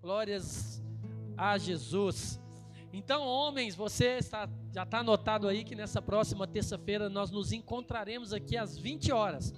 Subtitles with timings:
[0.00, 0.82] Glórias
[1.36, 2.40] a Jesus.
[2.92, 8.32] Então, homens, você está, já está anotado aí que nessa próxima terça-feira nós nos encontraremos
[8.32, 9.52] aqui às 20 horas.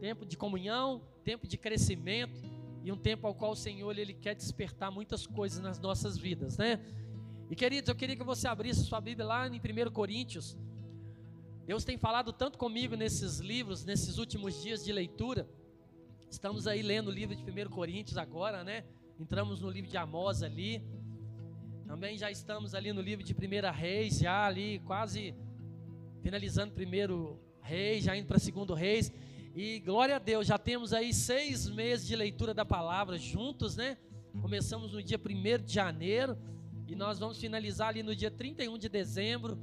[0.00, 2.42] Tempo de comunhão, tempo de crescimento
[2.82, 6.58] e um tempo ao qual o Senhor ele quer despertar muitas coisas nas nossas vidas,
[6.58, 6.80] né?
[7.48, 10.56] E queridos, eu queria que você abrisse sua Bíblia lá em 1 Coríntios.
[11.64, 15.48] Deus tem falado tanto comigo nesses livros, nesses últimos dias de leitura.
[16.30, 18.84] Estamos aí lendo o livro de 1 Coríntios agora, né?
[19.18, 20.82] Entramos no livro de Amós ali.
[21.86, 25.34] Também já estamos ali no livro de 1 Reis, já ali quase
[26.20, 29.12] finalizando primeiro Reis, já indo para segundo Reis.
[29.54, 33.96] E glória a Deus, já temos aí seis meses de leitura da palavra juntos, né?
[34.42, 36.36] Começamos no dia 1 de janeiro
[36.86, 39.58] e nós vamos finalizar ali no dia 31 de dezembro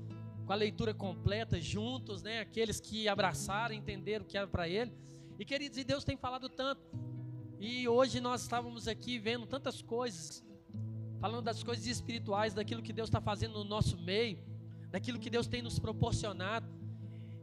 [0.46, 2.40] com a leitura completa juntos, né?
[2.40, 4.92] Aqueles que abraçaram, entenderam o que era para ele.
[5.38, 6.82] E queridos, e Deus tem falado tanto.
[7.60, 10.44] E hoje nós estávamos aqui vendo tantas coisas,
[11.20, 14.38] falando das coisas espirituais, daquilo que Deus está fazendo no nosso meio,
[14.92, 16.68] daquilo que Deus tem nos proporcionado.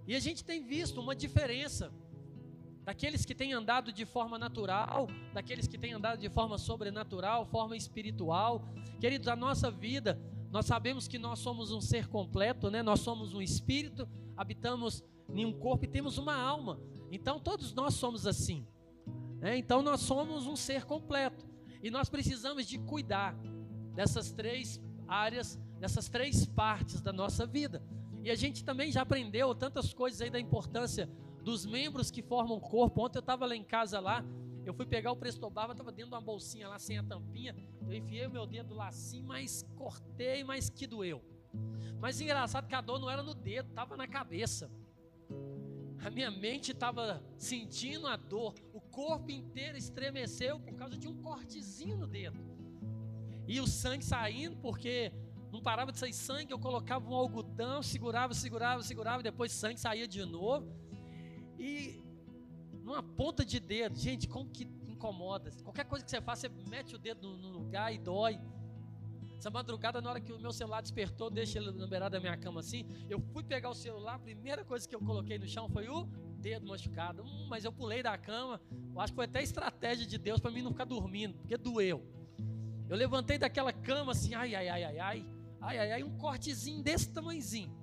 [0.07, 1.93] E a gente tem visto uma diferença
[2.85, 7.77] daqueles que têm andado de forma natural, daqueles que têm andado de forma sobrenatural, forma
[7.77, 8.65] espiritual.
[9.01, 12.83] Queridos, a nossa vida, nós sabemos que nós somos um ser completo, né?
[12.83, 15.03] Nós somos um espírito, habitamos
[15.35, 16.79] em um corpo e temos uma alma.
[17.11, 18.67] Então todos nós somos assim.
[19.39, 19.57] Né?
[19.57, 21.49] Então nós somos um ser completo
[21.83, 23.35] e nós precisamos de cuidar
[23.95, 27.83] dessas três áreas, dessas três partes da nossa vida.
[28.23, 31.11] E a gente também já aprendeu tantas coisas aí da importância
[31.43, 33.05] dos membros que formam o corpo.
[33.05, 34.25] Ontem eu estava lá em casa lá,
[34.65, 37.57] eu fui pegar o Prestobava, estava dentro de uma bolsinha lá sem a tampinha.
[37.89, 41.25] Eu enfiei o meu dedo lá assim, mas cortei, mas que doeu.
[41.99, 44.71] Mas engraçado que a dor não era no dedo, estava na cabeça.
[46.03, 51.15] A minha mente estava sentindo a dor, o corpo inteiro estremeceu por causa de um
[51.23, 52.39] cortezinho no dedo.
[53.47, 55.13] E o sangue saindo, porque
[55.53, 60.07] não parava de sair sangue, eu colocava um algodão, segurava, segurava, segurava, depois sangue saía
[60.07, 60.73] de novo.
[61.59, 62.03] E
[62.83, 65.51] numa ponta de dedo, gente, como que incomoda.
[65.63, 68.41] Qualquer coisa que você faça, você mete o dedo no, lugar e dói.
[69.41, 72.37] Essa madrugada, na hora que o meu celular despertou, deixa ele na beirada da minha
[72.37, 72.85] cama assim.
[73.09, 76.05] Eu fui pegar o celular, a primeira coisa que eu coloquei no chão foi o
[76.37, 77.23] dedo machucado.
[77.23, 78.61] Hum, mas eu pulei da cama.
[78.93, 82.05] Eu acho que foi até estratégia de Deus para mim não ficar dormindo, porque doeu.
[82.87, 85.27] Eu levantei daquela cama assim, ai, ai, ai, ai, ai,
[85.59, 87.75] ai, ai, ai, um cortezinho desse tamanhozinho.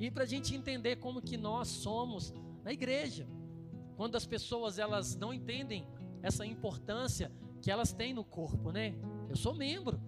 [0.00, 2.32] E para a gente entender como que nós somos
[2.64, 3.28] na igreja.
[3.98, 5.86] Quando as pessoas elas não entendem
[6.22, 7.30] essa importância
[7.60, 8.94] que elas têm no corpo, né?
[9.28, 10.00] Eu sou membro.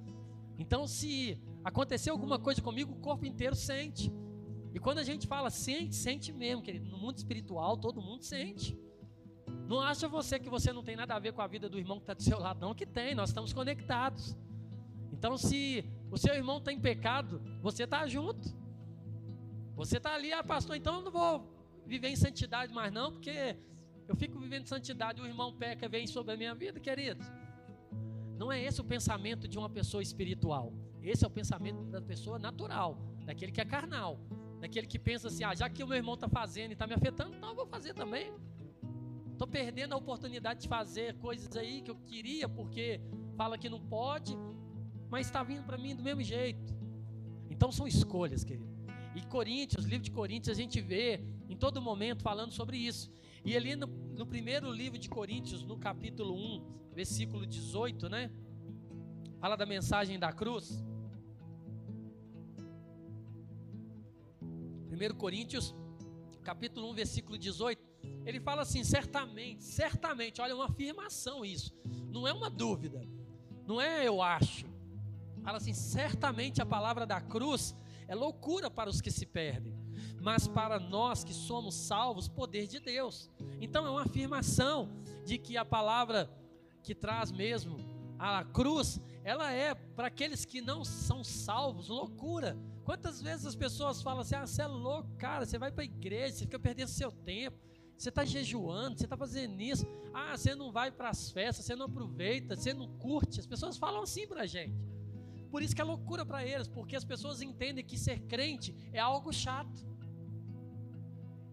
[0.59, 4.13] Então, se acontecer alguma coisa comigo, o corpo inteiro sente.
[4.75, 6.89] E quando a gente fala sente, sente mesmo, querido.
[6.91, 8.77] No mundo espiritual, todo mundo sente.
[9.69, 11.99] Não acha você que você não tem nada a ver com a vida do irmão
[11.99, 14.37] que está do seu lado, não, que tem, nós estamos conectados.
[15.13, 18.57] Então, se o seu irmão está em pecado, você está junto.
[19.77, 21.47] Você está ali, ah, pastor, então eu não vou
[21.87, 23.57] viver em santidade mais não, porque
[24.09, 27.27] eu fico vivendo santidade e o irmão peca vem sobre a minha vida, queridos.
[28.39, 30.73] Não é esse o pensamento de uma pessoa espiritual.
[31.03, 34.21] Esse é o pensamento da pessoa natural, daquele que é carnal,
[34.61, 36.95] daquele que pensa assim: ah, já que o meu irmão está fazendo e está me
[36.95, 38.33] afetando, então eu vou fazer também.
[39.33, 43.01] Estou perdendo a oportunidade de fazer coisas aí que eu queria, porque
[43.37, 44.37] fala que não pode,
[45.11, 46.75] mas está vindo para mim do mesmo jeito.
[47.51, 48.69] Então são escolhas, querido.
[49.15, 53.11] E Coríntios, livro de Coríntios, a gente vê em todo momento falando sobre isso.
[53.45, 53.75] E ali
[54.19, 58.29] no, primeiro livro de Coríntios, no capítulo 1, versículo 18, né?
[59.39, 60.85] Fala da mensagem da cruz.
[64.91, 65.73] 1 Coríntios,
[66.43, 67.81] capítulo 1, versículo 18,
[68.27, 71.73] ele fala assim: certamente, certamente, olha, uma afirmação isso,
[72.11, 73.01] não é uma dúvida,
[73.65, 74.67] não é eu acho.
[75.45, 77.73] Fala assim: certamente a palavra da cruz
[78.09, 79.78] é loucura para os que se perdem,
[80.21, 83.31] mas para nós que somos salvos, poder de Deus.
[83.61, 84.91] Então é uma afirmação
[85.25, 86.31] de que a palavra
[86.83, 87.79] que traz mesmo
[88.19, 92.59] a cruz, ela é para aqueles que não são salvos, loucura.
[92.85, 95.85] Quantas vezes as pessoas falam assim: ah, você é louco, cara, você vai para a
[95.85, 97.57] igreja, você fica perdendo seu tempo,
[97.97, 101.77] você está jejuando, você está fazendo isso, ah, você não vai para as festas, você
[101.77, 103.39] não aproveita, você não curte.
[103.39, 104.75] As pessoas falam assim para a gente.
[105.51, 108.99] Por isso que é loucura para eles, porque as pessoas entendem que ser crente é
[108.99, 109.87] algo chato.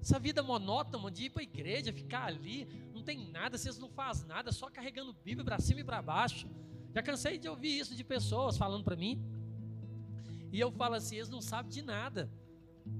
[0.06, 3.90] Essa vida monótona de ir para a igreja, ficar ali, não tem nada, vocês não
[3.90, 6.48] fazem nada, só carregando Bíblia para cima e para baixo.
[6.94, 9.20] Já cansei de ouvir isso de pessoas falando para mim.
[10.52, 12.30] E eu falo assim, eles não sabem de nada.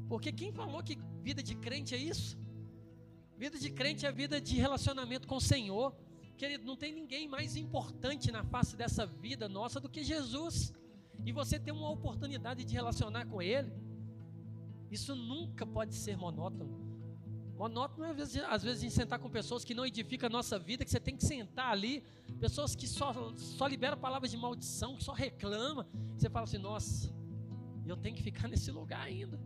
[0.10, 2.40] Porque quem falou que vida de crente é isso?
[3.38, 5.96] Vida de crente é vida de relacionamento com o Senhor.
[6.36, 10.74] Querido, não tem ninguém mais importante na face dessa vida nossa do que Jesus.
[11.24, 13.72] E você tem uma oportunidade de relacionar com Ele.
[14.90, 16.85] Isso nunca pode ser monótono.
[17.58, 20.60] Monótono é às vezes, às vezes em sentar com pessoas que não edificam a nossa
[20.60, 22.04] vida, que você tem que sentar ali,
[22.40, 25.86] pessoas que só, só liberam palavras de maldição, que só reclamam.
[26.18, 27.14] Você fala assim, nossa,
[27.86, 29.40] eu tenho que ficar nesse lugar ainda.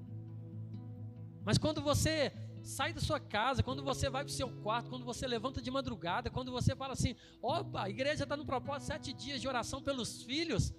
[1.46, 2.34] Mas quando você
[2.64, 5.70] sai da sua casa, quando você vai para o seu quarto, quando você levanta de
[5.70, 9.82] madrugada, quando você fala assim: opa, a igreja está no propósito sete dias de oração
[9.82, 10.74] pelos filhos,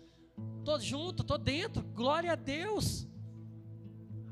[0.58, 3.06] estou junto, estou dentro, glória a Deus.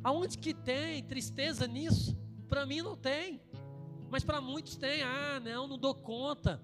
[0.02, 2.16] Aonde que tem tristeza nisso?
[2.48, 3.40] Para mim não tem,
[4.10, 5.02] mas para muitos tem.
[5.02, 6.60] Ah, não, não dou conta.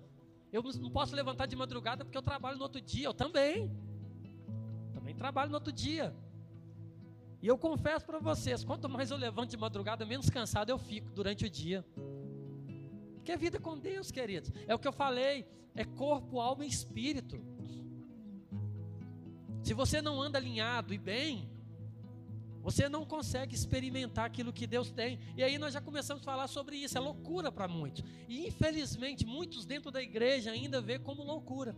[0.53, 3.07] Eu não posso levantar de madrugada porque eu trabalho no outro dia.
[3.07, 3.71] Eu também.
[4.93, 6.15] Também trabalho no outro dia.
[7.43, 11.11] E eu confesso para vocês, quanto mais eu levanto de madrugada, menos cansado eu fico
[11.11, 11.85] durante o dia.
[13.17, 14.51] Porque é vida com Deus, queridos.
[14.67, 17.39] É o que eu falei, é corpo, alma e espírito.
[19.63, 21.51] Se você não anda alinhado e bem,
[22.65, 25.19] você não consegue experimentar aquilo que Deus tem.
[25.37, 26.97] E aí nós já começamos a falar sobre isso.
[26.97, 28.03] É loucura para muitos.
[28.27, 31.77] E infelizmente, muitos dentro da igreja ainda vê como loucura.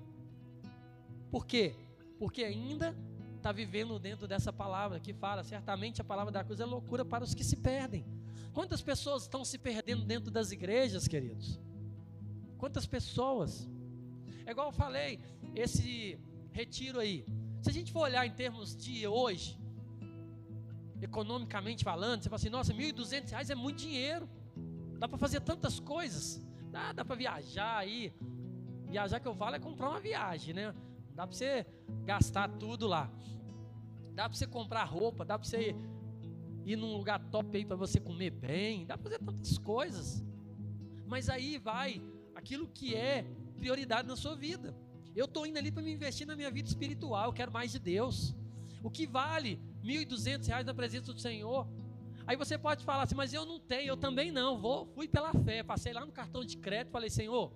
[1.28, 1.74] Por quê?
[2.20, 2.96] Porque ainda
[3.36, 7.24] está vivendo dentro dessa palavra que fala, certamente a palavra da cruz é loucura para
[7.24, 8.06] os que se perdem.
[8.54, 11.58] Quantas pessoas estão se perdendo dentro das igrejas, queridos?
[12.58, 13.68] Quantas pessoas?
[14.46, 15.18] É igual eu falei,
[15.52, 16.16] esse
[16.52, 17.26] retiro aí.
[17.60, 19.58] Se a gente for olhar em termos de hoje,
[21.00, 24.28] economicamente falando, você fala assim, nossa, R$ 1.200 é muito dinheiro.
[24.98, 26.42] Dá para fazer tantas coisas.
[26.70, 28.12] Dá, dá para viajar aí.
[28.88, 30.74] Viajar que eu falo é comprar uma viagem, né?
[31.14, 31.66] Dá para você
[32.04, 33.10] gastar tudo lá.
[34.14, 35.74] Dá para você comprar roupa, dá para você
[36.64, 40.24] ir num lugar top aí para você comer bem, dá para fazer tantas coisas.
[41.06, 42.02] Mas aí vai
[42.34, 43.24] aquilo que é
[43.56, 44.74] prioridade na sua vida.
[45.14, 47.78] Eu estou indo ali para me investir na minha vida espiritual, eu quero mais de
[47.78, 48.34] Deus.
[48.86, 51.66] O que vale R$ 1.200 na presença do Senhor?
[52.24, 54.60] Aí você pode falar assim, mas eu não tenho, eu também não.
[54.60, 57.52] Vou, fui pela fé, passei lá no cartão de crédito, falei, Senhor,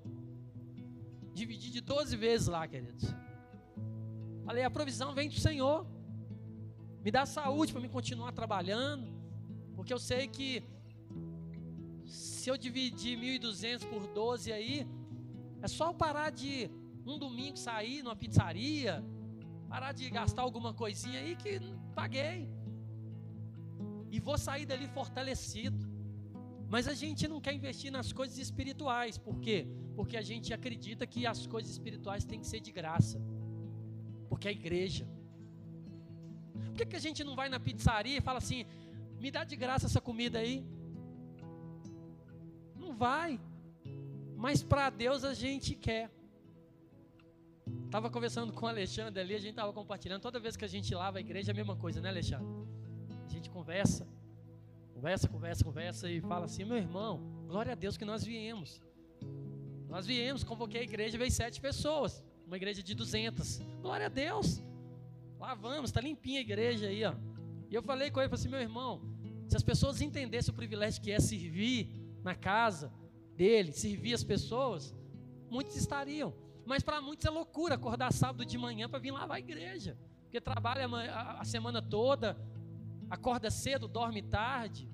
[1.33, 3.15] dividi de 12 vezes lá, queridos.
[4.45, 5.87] Falei, a provisão vem do Senhor.
[7.05, 9.07] Me dá saúde para me continuar trabalhando,
[9.77, 10.65] porque eu sei que
[12.07, 14.85] se eu dividir 1.200 por 12 aí,
[15.63, 16.69] é só eu parar de
[17.07, 19.01] um domingo sair numa pizzaria,
[19.73, 21.53] parar de gastar alguma coisinha aí que
[22.01, 22.41] paguei.
[24.15, 25.81] E vou sair dali fortalecido.
[26.75, 29.59] Mas a gente não quer investir nas coisas espirituais, por quê?
[29.97, 33.19] Porque a gente acredita que as coisas espirituais têm que ser de graça.
[34.29, 35.07] Porque a igreja
[36.71, 38.65] por que, que a gente não vai na pizzaria e fala assim:
[39.19, 40.65] me dá de graça essa comida aí?
[42.75, 43.41] Não vai.
[44.37, 46.11] Mas para Deus a gente quer.
[47.87, 50.23] Estava conversando com o Alexandre ali, a gente estava compartilhando.
[50.23, 52.47] Toda vez que a gente lava a igreja é a mesma coisa, né, Alexandre?
[53.27, 54.07] A gente conversa,
[54.95, 58.81] conversa, conversa, conversa e fala assim: meu irmão, glória a Deus que nós viemos.
[59.89, 63.61] Nós viemos, convoquei a igreja, veio sete pessoas, uma igreja de 200.
[63.83, 64.63] Glória a Deus.
[65.39, 67.15] Lá vamos, está limpinha a igreja aí, ó.
[67.69, 69.01] E eu falei com ele, falei assim, meu irmão,
[69.49, 71.89] se as pessoas entendessem o privilégio que é servir
[72.23, 72.93] na casa
[73.35, 74.95] dele, servir as pessoas,
[75.49, 76.33] muitos estariam.
[76.71, 79.99] Mas para muitos é loucura acordar sábado de manhã para vir lavar a igreja.
[80.23, 80.87] Porque trabalha
[81.41, 82.39] a semana toda,
[83.11, 84.89] acorda cedo, dorme tarde.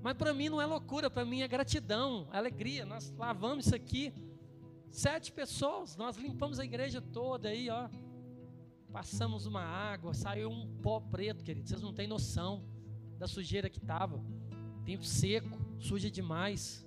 [0.00, 2.86] Mas para mim não é loucura, para mim é gratidão, é alegria.
[2.86, 4.10] Nós lavamos isso aqui.
[4.90, 7.90] Sete pessoas, nós limpamos a igreja toda aí, ó.
[8.90, 11.68] Passamos uma água, saiu um pó preto, querido.
[11.68, 12.64] Vocês não têm noção
[13.18, 14.18] da sujeira que estava.
[14.86, 16.86] Tempo seco, suja demais.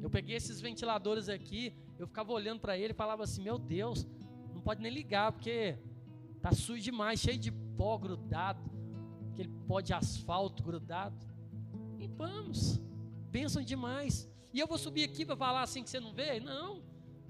[0.00, 4.06] Eu peguei esses ventiladores aqui, eu ficava olhando para ele e falava assim: Meu Deus,
[4.54, 5.76] não pode nem ligar, porque
[6.40, 8.70] tá sujo demais, cheio de pó grudado,
[9.32, 11.16] aquele pó de asfalto grudado.
[11.98, 12.80] Limpamos,
[13.30, 14.30] pensam demais.
[14.52, 16.40] E eu vou subir aqui para falar assim que você não vê?
[16.40, 16.82] Não.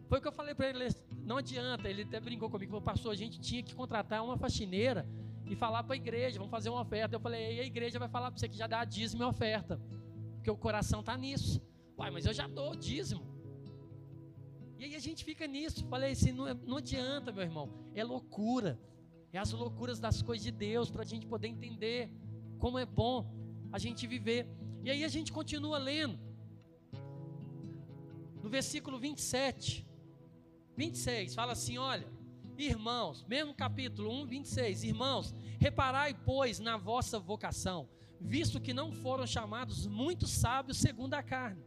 [0.08, 0.88] Foi o que eu falei para ele,
[1.22, 5.06] não adianta, ele até brincou comigo, falou, pastor, a gente tinha que contratar uma faxineira
[5.44, 7.14] e falar para a igreja, vamos fazer uma oferta.
[7.14, 9.78] Eu falei, e a igreja vai falar para você que já dá dízimo e oferta,
[10.36, 11.60] porque o coração está nisso.
[11.98, 13.37] Uai, mas eu já dou dízimo.
[14.78, 15.84] E aí a gente fica nisso.
[15.86, 18.78] Falei assim, não, é, não adianta, meu irmão, é loucura.
[19.32, 22.10] É as loucuras das coisas de Deus para a gente poder entender
[22.58, 23.30] como é bom
[23.72, 24.46] a gente viver.
[24.82, 26.18] E aí a gente continua lendo.
[28.42, 29.86] No versículo 27,
[30.76, 32.06] 26, fala assim: olha,
[32.56, 37.88] irmãos, mesmo capítulo 1, 26, irmãos, reparai, pois, na vossa vocação,
[38.20, 41.62] visto que não foram chamados muitos sábios segundo a carne,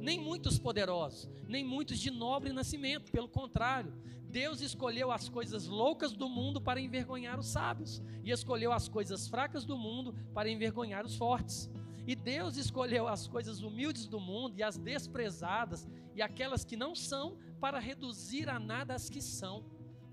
[0.00, 3.92] nem muitos poderosos, nem muitos de nobre nascimento, pelo contrário,
[4.30, 9.26] Deus escolheu as coisas loucas do mundo para envergonhar os sábios, e escolheu as coisas
[9.26, 11.70] fracas do mundo para envergonhar os fortes.
[12.06, 16.94] E Deus escolheu as coisas humildes do mundo e as desprezadas e aquelas que não
[16.94, 19.64] são para reduzir a nada as que são.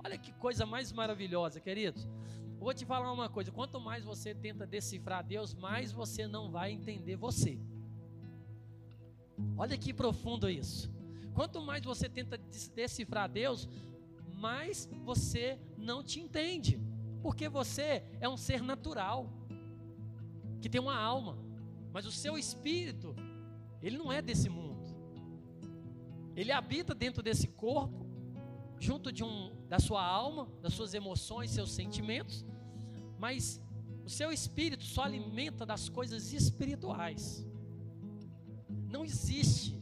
[0.04, 2.08] Olha que coisa mais maravilhosa, queridos.
[2.60, 6.72] Vou te falar uma coisa: quanto mais você tenta decifrar Deus, mais você não vai
[6.72, 7.60] entender você.
[9.58, 10.90] Olha que profundo isso.
[11.34, 12.38] Quanto mais você tenta
[12.74, 13.68] decifrar Deus,
[14.34, 16.80] mais você não te entende,
[17.22, 19.30] porque você é um ser natural,
[20.62, 21.38] que tem uma alma.
[21.92, 23.16] Mas o seu espírito,
[23.82, 24.66] ele não é desse mundo.
[26.36, 28.06] Ele habita dentro desse corpo,
[28.80, 32.46] junto de um da sua alma, das suas emoções, seus sentimentos,
[33.18, 33.62] mas
[34.06, 37.46] o seu espírito só alimenta das coisas espirituais.
[38.90, 39.82] Não existe.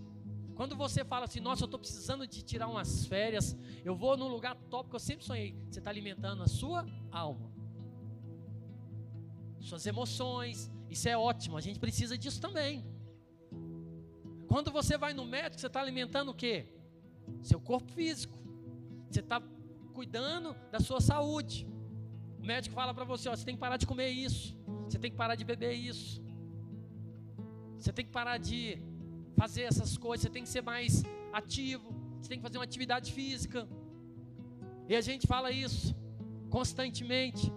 [0.56, 4.28] Quando você fala assim, nossa, eu estou precisando de tirar umas férias, eu vou num
[4.28, 5.56] lugar top que eu sempre sonhei.
[5.70, 7.52] Você está alimentando a sua alma,
[9.60, 12.86] suas emoções, isso é ótimo, a gente precisa disso também.
[14.48, 16.68] Quando você vai no médico, você está alimentando o quê?
[17.42, 18.38] Seu corpo físico.
[19.10, 19.42] Você está
[19.94, 21.68] cuidando da sua saúde.
[22.38, 24.56] O médico fala para você: ó, você tem que parar de comer isso.
[24.88, 26.22] Você tem que parar de beber isso.
[27.80, 28.80] Você tem que parar de
[29.36, 30.24] fazer essas coisas.
[30.24, 31.94] Você tem que ser mais ativo.
[32.22, 33.68] Você tem que fazer uma atividade física.
[34.88, 35.96] E a gente fala isso
[36.50, 37.52] constantemente.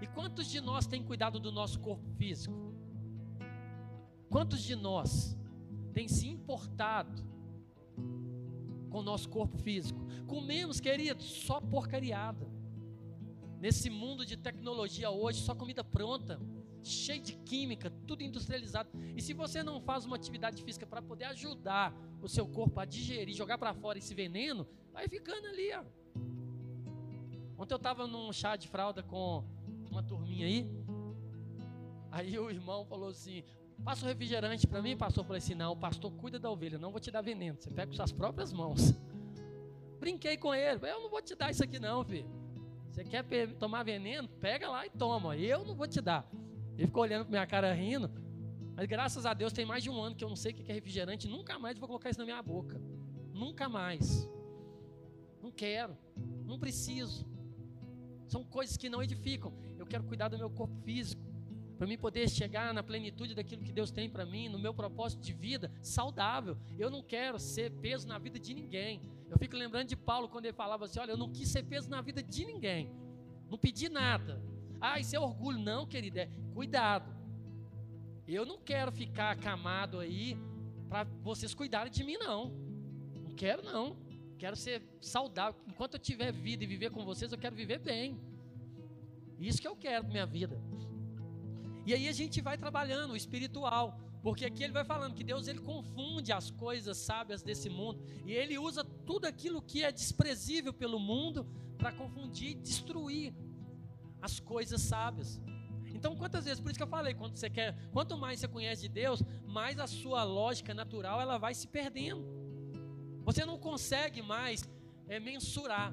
[0.00, 2.72] E quantos de nós têm cuidado do nosso corpo físico?
[4.30, 5.36] Quantos de nós
[5.92, 7.24] têm se importado
[8.90, 10.06] com o nosso corpo físico?
[10.26, 12.46] Comemos, queridos, só porcariada.
[13.60, 16.40] Nesse mundo de tecnologia hoje, só comida pronta,
[16.82, 18.90] cheia de química, tudo industrializado.
[19.16, 22.84] E se você não faz uma atividade física para poder ajudar o seu corpo a
[22.84, 25.84] digerir, jogar para fora esse veneno, vai ficando ali, ó.
[27.58, 29.44] Ontem eu estava num chá de fralda com
[29.90, 30.70] uma turminha aí.
[32.10, 33.42] Aí o irmão falou assim:
[33.84, 35.22] passa o refrigerante para mim, pastor.
[35.22, 37.56] Eu falei assim: não, pastor, cuida da ovelha, não vou te dar veneno.
[37.58, 38.94] Você pega com suas próprias mãos.
[39.98, 42.30] Brinquei com ele, eu não vou te dar isso aqui, não, filho.
[42.90, 44.28] Você quer tomar veneno?
[44.28, 45.36] Pega lá e toma.
[45.36, 46.28] Eu não vou te dar.
[46.78, 48.08] Ele ficou olhando para minha cara rindo.
[48.76, 50.70] Mas graças a Deus tem mais de um ano que eu não sei o que
[50.70, 51.26] é refrigerante.
[51.26, 52.80] Nunca mais vou colocar isso na minha boca.
[53.34, 54.30] Nunca mais.
[55.42, 55.98] Não quero.
[56.46, 57.26] Não preciso.
[58.28, 59.52] São coisas que não edificam.
[59.76, 61.20] Eu quero cuidar do meu corpo físico.
[61.76, 65.20] Para mim poder chegar na plenitude daquilo que Deus tem para mim, no meu propósito
[65.20, 66.56] de vida saudável.
[66.78, 69.02] Eu não quero ser peso na vida de ninguém.
[69.28, 71.90] Eu fico lembrando de Paulo quando ele falava assim: Olha, eu não quis ser peso
[71.90, 72.92] na vida de ninguém.
[73.50, 74.40] Não pedi nada.
[74.80, 75.58] Ah, isso é orgulho.
[75.58, 77.14] Não, querido, é cuidado.
[78.26, 80.36] Eu não quero ficar acamado aí
[80.88, 82.50] para vocês cuidarem de mim, não.
[83.24, 83.96] Não quero, não.
[84.38, 85.60] Quero ser saudável.
[85.66, 88.20] Enquanto eu tiver vida e viver com vocês, eu quero viver bem.
[89.38, 90.60] Isso que eu quero minha vida.
[91.86, 95.48] E aí a gente vai trabalhando o espiritual, porque aqui ele vai falando que Deus
[95.48, 100.72] ele confunde as coisas sábias desse mundo e ele usa tudo aquilo que é desprezível
[100.72, 101.46] pelo mundo
[101.78, 103.32] para confundir e destruir
[104.20, 105.40] as coisas sábias.
[105.86, 108.82] Então, quantas vezes, por isso que eu falei, quando você quer, quanto mais você conhece
[108.82, 112.24] de Deus, mais a sua lógica natural ela vai se perdendo.
[113.24, 114.68] Você não consegue mais
[115.08, 115.92] é, mensurar.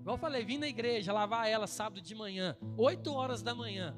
[0.00, 3.96] Igual eu falei, vim na igreja, lavar ela sábado de manhã, 8 horas da manhã.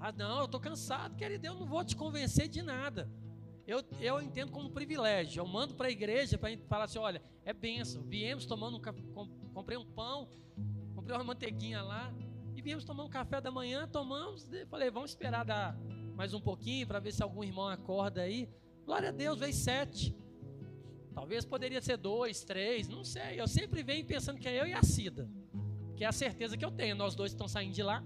[0.00, 3.10] Ah, não, eu estou cansado, querido, eu não vou te convencer de nada.
[3.66, 5.40] Eu, eu entendo como privilégio.
[5.40, 8.02] Eu mando para a igreja para falar assim: olha, é benção.
[8.02, 10.28] Viemos tomando um comprei um pão,
[11.06, 12.12] comprei uma manteiguinha lá,
[12.56, 14.50] e viemos tomar um café da manhã, tomamos.
[14.68, 15.78] Falei, vamos esperar dar
[16.16, 18.48] mais um pouquinho para ver se algum irmão acorda aí.
[18.84, 20.16] Glória a Deus, veio sete.
[21.14, 23.40] Talvez poderia ser dois, três, não sei.
[23.40, 25.30] Eu sempre venho pensando que é eu e a Cida.
[25.94, 26.96] Que é a certeza que eu tenho.
[26.96, 28.02] Nós dois estão saindo de lá.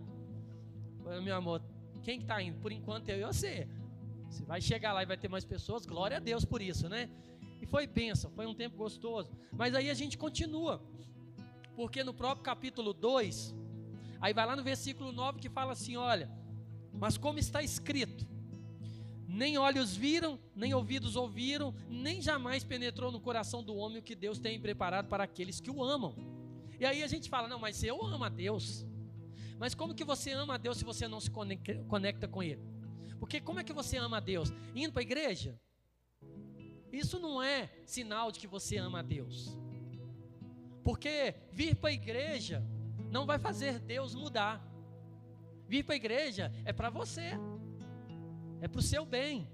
[1.24, 1.62] Meu amor,
[2.02, 2.58] quem que está indo?
[2.58, 3.66] Por enquanto eu e você.
[4.28, 7.08] Você vai chegar lá e vai ter mais pessoas, glória a Deus por isso, né?
[7.62, 9.32] E foi bênção, foi um tempo gostoso.
[9.50, 10.82] Mas aí a gente continua.
[11.74, 13.54] Porque no próprio capítulo 2,
[14.20, 16.30] aí vai lá no versículo 9 que fala assim: olha,
[16.92, 18.26] mas como está escrito,
[19.26, 24.14] nem olhos viram, nem ouvidos ouviram, nem jamais penetrou no coração do homem o que
[24.14, 26.14] Deus tem preparado para aqueles que o amam.
[26.78, 28.84] E aí a gente fala: não, mas eu amo a Deus.
[29.58, 32.62] Mas como que você ama a Deus se você não se conecta com Ele?
[33.18, 34.50] Porque como é que você ama a Deus?
[34.74, 35.60] Indo para a igreja?
[36.90, 39.56] Isso não é sinal de que você ama a Deus.
[40.82, 42.64] Porque vir para a igreja
[43.10, 44.64] não vai fazer Deus mudar.
[45.68, 47.32] Vir para a igreja é para você,
[48.60, 49.48] é para o seu bem.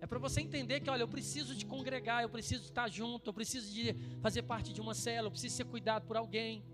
[0.00, 3.32] É para você entender que, olha, eu preciso de congregar, eu preciso estar junto, eu
[3.32, 6.64] preciso de fazer parte de uma célula, eu preciso ser cuidado por alguém.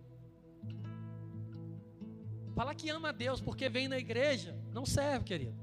[2.55, 5.59] Falar que ama a Deus porque vem na igreja, não serve, querido.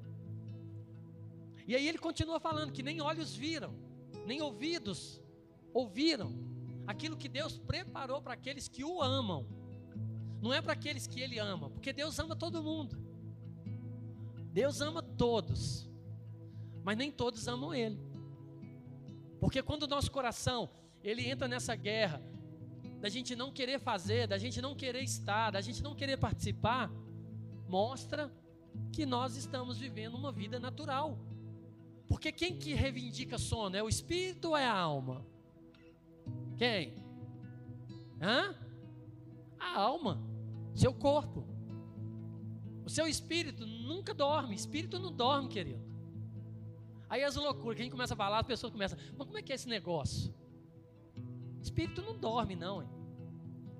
[1.67, 3.73] E aí ele continua falando que nem olhos viram,
[4.27, 5.19] nem ouvidos
[5.73, 6.54] ouviram
[6.85, 9.47] aquilo que Deus preparou para aqueles que o amam.
[10.41, 12.97] Não é para aqueles que ele ama, porque Deus ama todo mundo.
[14.51, 15.89] Deus ama todos,
[16.83, 17.99] mas nem todos amam ele.
[19.39, 20.69] Porque quando o nosso coração
[21.03, 22.21] ele entra nessa guerra
[22.99, 26.89] da gente não querer fazer, da gente não querer estar, da gente não querer participar,
[27.67, 28.33] mostra
[28.91, 31.19] que nós estamos vivendo uma vida natural.
[32.07, 33.75] Porque quem que reivindica sono?
[33.75, 35.25] É o espírito ou é a alma?
[36.57, 36.93] Quem?
[38.21, 38.55] Hã?
[39.59, 40.21] A alma,
[40.73, 41.45] seu corpo.
[42.85, 44.55] O seu espírito nunca dorme.
[44.55, 45.83] Espírito não dorme, querido.
[47.09, 49.55] Aí as loucuras, quem começa a falar, as pessoas começam, mas como é que é
[49.55, 50.33] esse negócio?
[51.61, 52.81] Espírito não dorme, não.
[52.81, 52.89] Hein?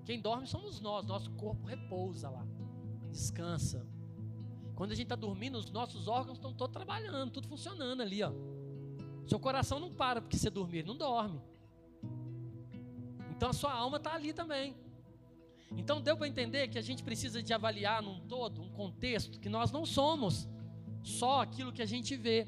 [0.06, 2.46] Quem dorme somos nós, nosso corpo repousa lá,
[3.10, 3.86] descansa.
[4.76, 8.32] Quando a gente está dormindo, os nossos órgãos estão todos trabalhando, tudo funcionando ali, ó.
[9.28, 11.42] Seu coração não para porque você dormir, não dorme.
[13.36, 14.76] Então a sua alma está ali também.
[15.78, 19.50] Então deu para entender que a gente precisa de avaliar num todo, um contexto, que
[19.50, 20.48] nós não somos
[21.04, 22.48] só aquilo que a gente vê.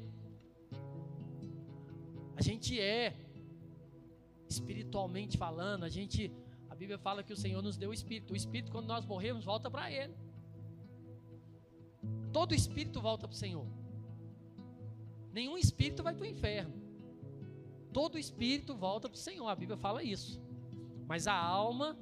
[2.36, 3.14] A gente é
[4.48, 6.32] espiritualmente falando, a gente
[6.70, 8.32] a Bíblia fala que o Senhor nos deu o espírito.
[8.32, 10.14] O espírito quando nós morremos volta para ele.
[12.32, 13.66] Todo espírito volta para o Senhor.
[15.32, 16.74] Nenhum espírito vai para o inferno.
[17.92, 19.48] Todo espírito volta para o Senhor.
[19.48, 20.40] A Bíblia fala isso.
[21.08, 21.96] Mas a alma,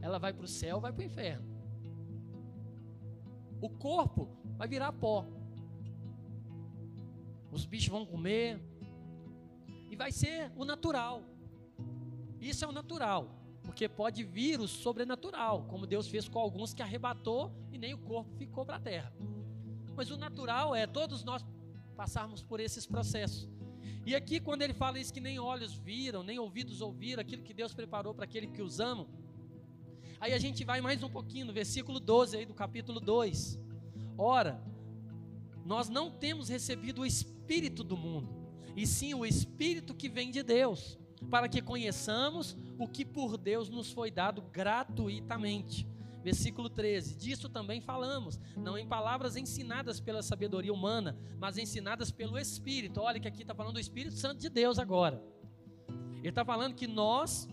[0.00, 1.46] ela vai para o céu, vai para o inferno.
[3.60, 5.26] O corpo vai virar pó.
[7.52, 8.58] Os bichos vão comer.
[9.90, 11.22] E vai ser o natural.
[12.40, 13.28] Isso é o natural,
[13.62, 17.98] porque pode vir o sobrenatural, como Deus fez com alguns que arrebatou e nem o
[17.98, 19.12] corpo ficou para a terra.
[19.94, 21.44] Mas o natural é todos nós
[21.96, 23.48] passarmos por esses processos.
[24.08, 27.52] E aqui, quando ele fala isso, que nem olhos viram, nem ouvidos ouviram, aquilo que
[27.52, 29.06] Deus preparou para aquele que os ama.
[30.18, 33.58] Aí a gente vai mais um pouquinho, no versículo 12 aí do capítulo 2.
[34.16, 34.64] Ora,
[35.62, 38.30] nós não temos recebido o Espírito do mundo,
[38.74, 40.98] e sim o Espírito que vem de Deus
[41.30, 45.86] para que conheçamos o que por Deus nos foi dado gratuitamente.
[46.28, 52.38] Versículo 13: Disso também falamos, não em palavras ensinadas pela sabedoria humana, mas ensinadas pelo
[52.38, 53.00] Espírito.
[53.00, 55.22] Olha que aqui está falando do Espírito Santo de Deus agora.
[56.18, 57.48] Ele está falando que nós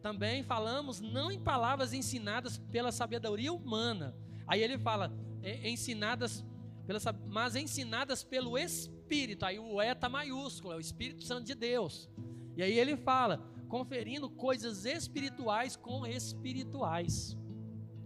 [0.00, 4.16] também falamos não em palavras ensinadas pela sabedoria humana.
[4.46, 6.42] Aí ele fala, é, ensinadas
[6.86, 9.44] pela, mas ensinadas pelo Espírito.
[9.44, 12.08] Aí o E está maiúsculo, é o Espírito Santo de Deus.
[12.56, 17.36] E aí ele fala, conferindo coisas espirituais com espirituais.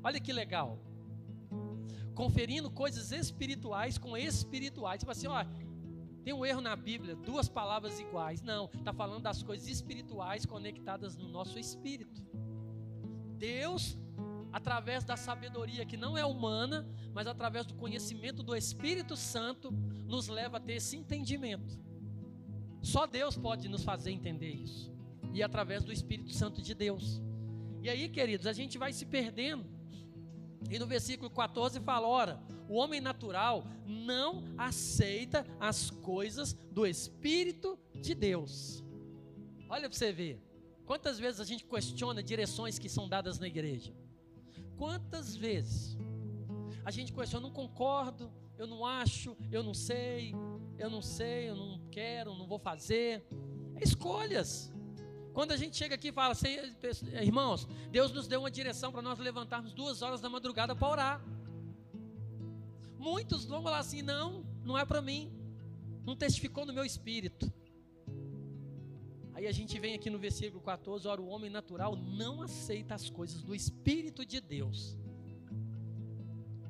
[0.09, 0.79] Olha que legal.
[2.15, 5.01] Conferindo coisas espirituais com espirituais.
[5.01, 5.45] Tipo assim, ó,
[6.25, 8.41] tem um erro na Bíblia, duas palavras iguais.
[8.41, 12.27] Não, está falando das coisas espirituais conectadas no nosso espírito.
[13.37, 13.99] Deus,
[14.51, 19.71] através da sabedoria que não é humana, mas através do conhecimento do Espírito Santo,
[20.07, 21.79] nos leva a ter esse entendimento.
[22.81, 24.91] Só Deus pode nos fazer entender isso.
[25.35, 27.21] E através do Espírito Santo de Deus.
[27.83, 29.78] E aí, queridos, a gente vai se perdendo.
[30.71, 37.79] E no versículo 14 fala: ora, o homem natural não aceita as coisas do Espírito
[37.95, 38.85] de Deus.
[39.69, 40.43] Olha para você ver.
[40.87, 43.95] Quantas vezes a gente questiona direções que são dadas na igreja?
[44.77, 45.99] Quantas vezes
[46.85, 50.35] a gente questiona, não concordo, eu não acho, eu não sei,
[50.79, 53.27] eu não sei, eu não quero, não vou fazer.
[53.77, 54.73] É escolhas.
[55.33, 56.35] Quando a gente chega aqui e fala
[57.23, 61.25] irmãos, Deus nos deu uma direção para nós levantarmos duas horas da madrugada para orar.
[62.99, 65.33] Muitos vão falar assim: não, não é para mim,
[66.05, 67.53] não testificou no meu espírito.
[69.39, 73.09] Aí a gente vem aqui no versículo 14: ora, o homem natural não aceita as
[73.09, 74.99] coisas do Espírito de Deus.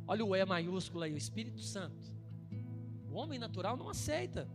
[0.07, 2.15] Olha o E maiúsculo aí, o Espírito Santo.
[3.11, 4.47] O homem natural não aceita.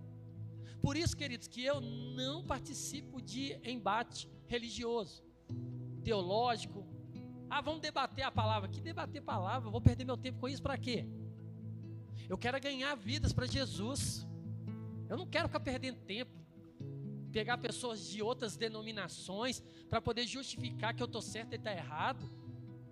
[0.83, 5.23] Por isso, queridos, que eu não participo de embate religioso,
[6.03, 6.85] teológico.
[7.49, 8.67] Ah, vamos debater a palavra.
[8.67, 9.69] Que debater palavra?
[9.69, 11.07] Vou perder meu tempo com isso para quê?
[12.27, 14.27] Eu quero ganhar vidas para Jesus.
[15.09, 16.33] Eu não quero ficar perdendo tempo,
[17.31, 22.29] pegar pessoas de outras denominações para poder justificar que eu estou certo e está errado,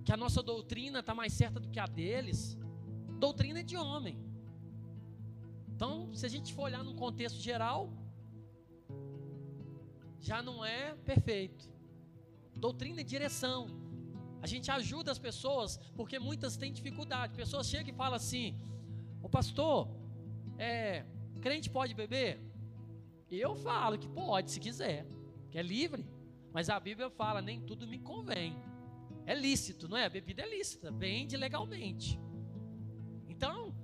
[0.06, 2.58] que a nossa doutrina está mais certa do que a deles.
[3.20, 4.31] doutrina é de homem.
[5.82, 7.92] Então, se a gente for olhar num contexto geral,
[10.20, 11.68] já não é perfeito.
[12.56, 13.66] Doutrina é direção.
[14.44, 17.34] A gente ajuda as pessoas porque muitas têm dificuldade.
[17.34, 18.56] Pessoas chegam e falam assim:
[19.24, 19.90] "O pastor,
[20.56, 21.04] é,
[21.42, 22.40] crente pode beber?"
[23.32, 25.08] Eu falo que pode, se quiser,
[25.50, 26.06] que é livre.
[26.54, 28.56] Mas a Bíblia fala: "Nem tudo me convém".
[29.26, 30.06] É lícito, não é?
[30.06, 32.22] A bebida é lícita, vende legalmente.
[33.28, 33.81] Então,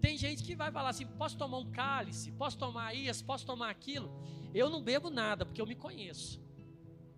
[0.00, 3.70] tem gente que vai falar assim: posso tomar um cálice, posso tomar isso, posso tomar
[3.70, 4.10] aquilo.
[4.54, 6.40] Eu não bebo nada, porque eu me conheço.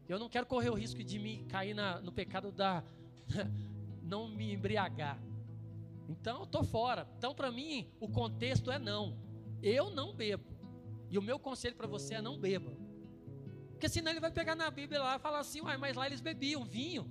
[0.08, 2.82] Eu não quero correr o risco de me cair na, no pecado da
[4.02, 5.18] não me embriagar.
[6.08, 7.06] Então eu tô fora.
[7.16, 9.16] Então para mim o contexto é não.
[9.62, 10.44] Eu não bebo.
[11.08, 12.72] E o meu conselho para você é não beba.
[13.70, 16.20] Porque senão ele vai pegar na Bíblia lá e falar assim, Uai, mas lá eles
[16.20, 17.08] bebiam vinho.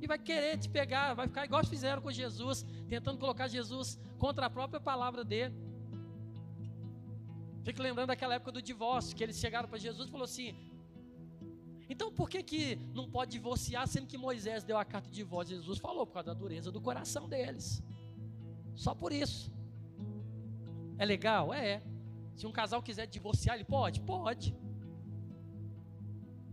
[0.00, 4.46] E vai querer te pegar, vai ficar igual fizeram com Jesus, tentando colocar Jesus contra
[4.46, 5.54] a própria palavra dele.
[7.66, 10.48] Fico lembrando daquela época do divórcio, que eles chegaram para Jesus e falou assim:
[11.92, 15.56] então por que, que não pode divorciar, sendo que Moisés deu a carta de divórcio?
[15.56, 17.82] Jesus falou, por causa da dureza do coração deles.
[18.74, 19.52] Só por isso.
[20.96, 21.52] É legal?
[21.52, 21.82] É.
[22.34, 24.00] Se um casal quiser divorciar, ele pode?
[24.00, 24.56] Pode.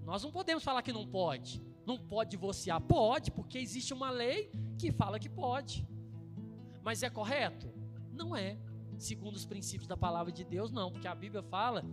[0.04, 1.64] Nós não podemos falar que não pode.
[1.86, 2.82] Não pode divorciar?
[2.82, 5.88] Pode, porque existe uma lei que fala que pode.
[6.84, 7.72] Mas é correto?
[8.12, 8.58] Não é.
[8.98, 11.84] Segundo os princípios da palavra de Deus, não, porque a Bíblia fala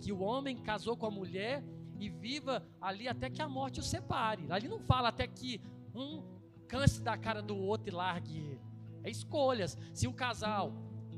[0.00, 1.62] que o homem casou com a mulher
[1.98, 4.46] e viva ali até que a morte o separe.
[4.50, 5.60] Ali não fala até que
[5.94, 6.22] um
[6.66, 8.60] canse da cara do outro e largue ele.
[9.02, 9.76] É escolhas.
[9.92, 10.72] Se um casal,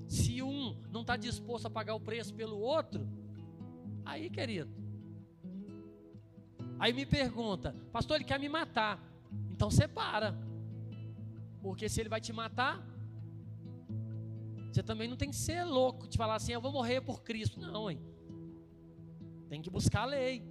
[0.08, 3.08] se um não está disposto a pagar o preço pelo outro,
[4.04, 4.70] aí, querido.
[6.78, 9.02] Aí me pergunta, pastor, ele quer me matar.
[9.50, 10.36] Então separa.
[11.62, 12.84] Porque se ele vai te matar,
[14.76, 17.58] você também não tem que ser louco de falar assim, eu vou morrer por Cristo.
[17.58, 17.98] Não, hein?
[19.48, 20.44] Tem que buscar a lei.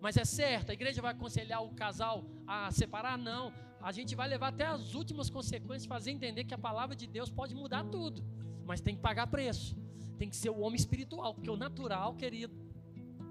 [0.00, 3.18] Mas é certo, a igreja vai aconselhar o casal a separar?
[3.18, 3.52] Não.
[3.80, 7.28] A gente vai levar até as últimas consequências, fazer entender que a palavra de Deus
[7.28, 8.24] pode mudar tudo.
[8.64, 9.76] Mas tem que pagar preço.
[10.16, 12.54] Tem que ser o homem espiritual, porque o natural, querido,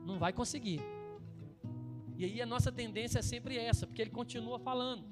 [0.05, 0.79] não vai conseguir.
[2.15, 5.03] E aí a nossa tendência é sempre essa, porque ele continua falando.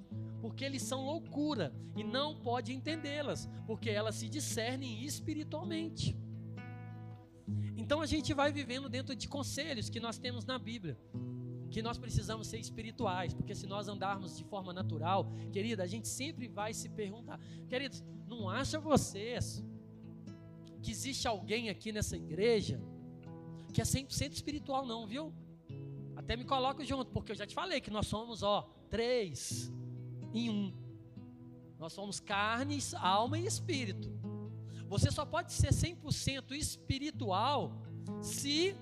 [0.44, 6.18] Porque eles são loucura e não pode entendê-las, porque elas se discernem espiritualmente.
[7.78, 10.98] Então a gente vai vivendo dentro de conselhos que nós temos na Bíblia
[11.72, 16.10] que nós precisamos ser espirituais, porque se nós andarmos de forma natural, querida, a gente
[16.10, 19.64] sempre vai se perguntar, queridos, não acha vocês
[20.82, 22.82] que existe alguém aqui nessa igreja
[23.74, 25.34] que é 100% espiritual não, viu?
[26.18, 29.74] Até me coloco junto, porque eu já te falei que nós somos, ó, três
[30.34, 30.74] em um.
[31.80, 34.12] Nós somos carnes, alma e espírito.
[34.88, 37.74] Você só pode ser 100% espiritual
[38.22, 38.76] se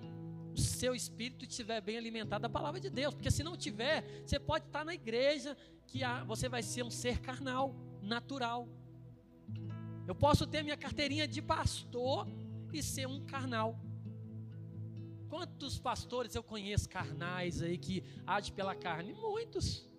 [0.54, 3.14] o seu espírito estiver bem alimentado da palavra de Deus.
[3.14, 5.56] Porque se não tiver, você pode estar na igreja
[5.88, 8.68] que você vai ser um ser carnal, natural.
[10.08, 12.28] Eu posso ter minha carteirinha de pastor
[12.74, 13.80] e ser um carnal.
[15.30, 19.14] Quantos pastores eu conheço carnais aí que agem pela carne?
[19.14, 19.90] Muitos.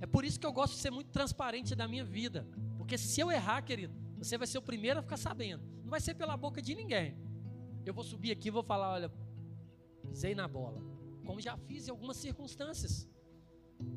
[0.00, 2.46] É por isso que eu gosto de ser muito transparente da minha vida.
[2.76, 5.64] Porque se eu errar, querido, você vai ser o primeiro a ficar sabendo.
[5.82, 7.16] Não vai ser pela boca de ninguém.
[7.84, 9.12] Eu vou subir aqui e vou falar, olha,
[10.10, 10.82] pisei na bola.
[11.24, 13.08] Como já fiz em algumas circunstâncias.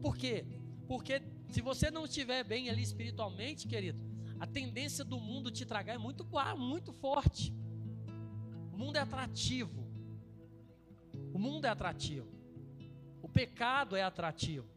[0.02, 0.46] Por quê?
[0.88, 4.00] Porque se você não estiver bem ali espiritualmente, querido,
[4.40, 6.26] a tendência do mundo te tragar é muito,
[6.58, 7.54] muito forte.
[8.74, 9.88] O mundo é atrativo.
[11.34, 12.28] O mundo é atrativo.
[13.22, 14.77] O pecado é atrativo.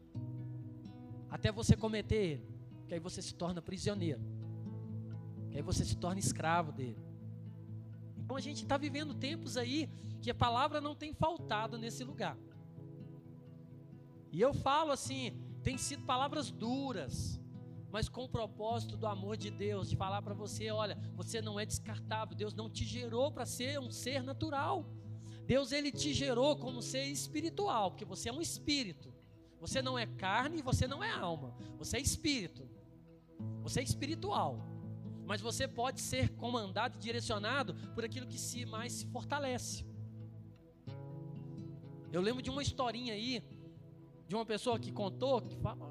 [1.31, 2.47] Até você cometer ele.
[2.85, 4.21] Que aí você se torna prisioneiro.
[5.49, 6.99] Que aí você se torna escravo dele.
[8.17, 9.89] Então a gente está vivendo tempos aí
[10.21, 12.37] que a palavra não tem faltado nesse lugar.
[14.31, 17.39] E eu falo assim, tem sido palavras duras,
[17.91, 21.59] mas com o propósito do amor de Deus, de falar para você, olha, você não
[21.59, 24.85] é descartável, Deus não te gerou para ser um ser natural.
[25.45, 29.13] Deus ele te gerou como ser espiritual, porque você é um espírito.
[29.61, 31.55] Você não é carne e você não é alma.
[31.77, 32.67] Você é espírito.
[33.63, 34.53] Você é espiritual
[35.31, 39.85] mas você pode ser comandado e direcionado por aquilo que se mais se fortalece.
[42.11, 43.41] Eu lembro de uma historinha aí,
[44.27, 45.87] de uma pessoa que contou, que fala,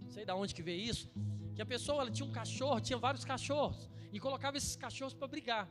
[0.00, 1.10] não sei de onde que veio isso,
[1.56, 5.26] que a pessoa ela tinha um cachorro, tinha vários cachorros, e colocava esses cachorros para
[5.26, 5.68] brigar.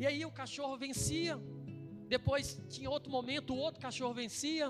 [0.00, 1.38] E aí o cachorro vencia,
[2.14, 4.66] depois tinha outro momento, o outro cachorro vencia,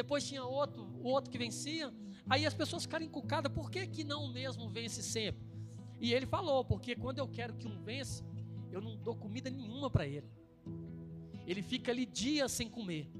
[0.00, 1.86] depois tinha outro, o outro que vencia,
[2.30, 5.46] Aí as pessoas ficaram encucadas, por que, que não o mesmo vence sempre?
[5.98, 8.22] E ele falou, porque quando eu quero que um vence,
[8.70, 10.28] eu não dou comida nenhuma para ele.
[11.46, 13.10] Ele fica ali dias sem comer.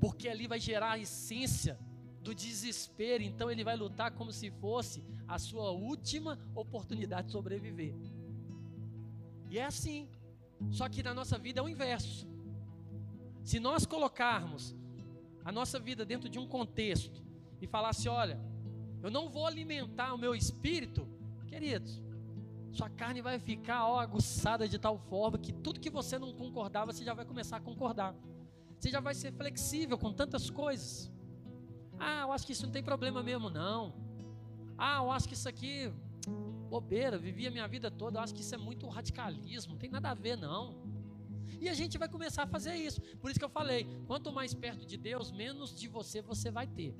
[0.00, 1.78] Porque ali vai gerar a essência
[2.20, 7.94] do desespero, então ele vai lutar como se fosse a sua última oportunidade de sobreviver.
[9.48, 10.08] E é assim.
[10.70, 12.26] Só que na nossa vida é o inverso.
[13.44, 14.74] Se nós colocarmos
[15.44, 17.22] a nossa vida dentro de um contexto
[17.60, 18.40] e falasse, olha,
[19.02, 21.06] eu não vou alimentar o meu espírito,
[21.46, 22.02] queridos,
[22.72, 26.92] sua carne vai ficar ó, aguçada de tal forma que tudo que você não concordava,
[26.92, 28.14] você já vai começar a concordar.
[28.78, 31.10] Você já vai ser flexível com tantas coisas.
[31.98, 33.94] Ah, eu acho que isso não tem problema mesmo, não.
[34.76, 35.90] Ah, eu acho que isso aqui,
[36.66, 39.90] bobeira, vivi a minha vida toda, eu acho que isso é muito radicalismo, não tem
[39.90, 40.74] nada a ver, não.
[41.60, 43.00] E a gente vai começar a fazer isso.
[43.20, 46.66] Por isso que eu falei: quanto mais perto de Deus, menos de você você vai
[46.66, 46.94] ter.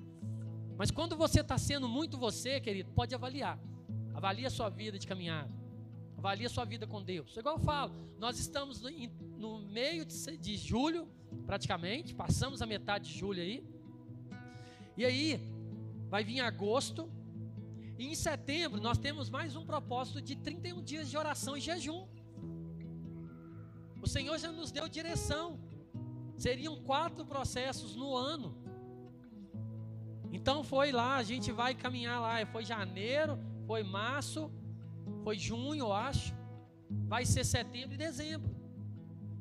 [0.79, 3.59] Mas quando você está sendo muito você, querido, pode avaliar.
[4.14, 5.50] Avalie a sua vida de caminhada.
[6.16, 7.37] Avalie a sua vida com Deus.
[7.37, 8.83] Igual eu falo, nós estamos
[9.37, 11.09] no, meio de julho,
[11.46, 13.64] praticamente, passamos a metade de julho aí.
[14.96, 15.40] E aí,
[16.09, 17.11] vai vir agosto.
[17.98, 22.06] E em setembro, nós temos mais um propósito de 31 dias de oração e jejum.
[24.02, 25.59] O Senhor já nos deu direção.
[26.37, 28.54] Seriam quatro processos no ano.
[30.30, 32.44] Então foi lá, a gente vai caminhar lá.
[32.46, 34.50] Foi janeiro, foi março,
[35.24, 36.35] foi junho, eu acho.
[37.09, 38.54] Vai ser setembro e dezembro.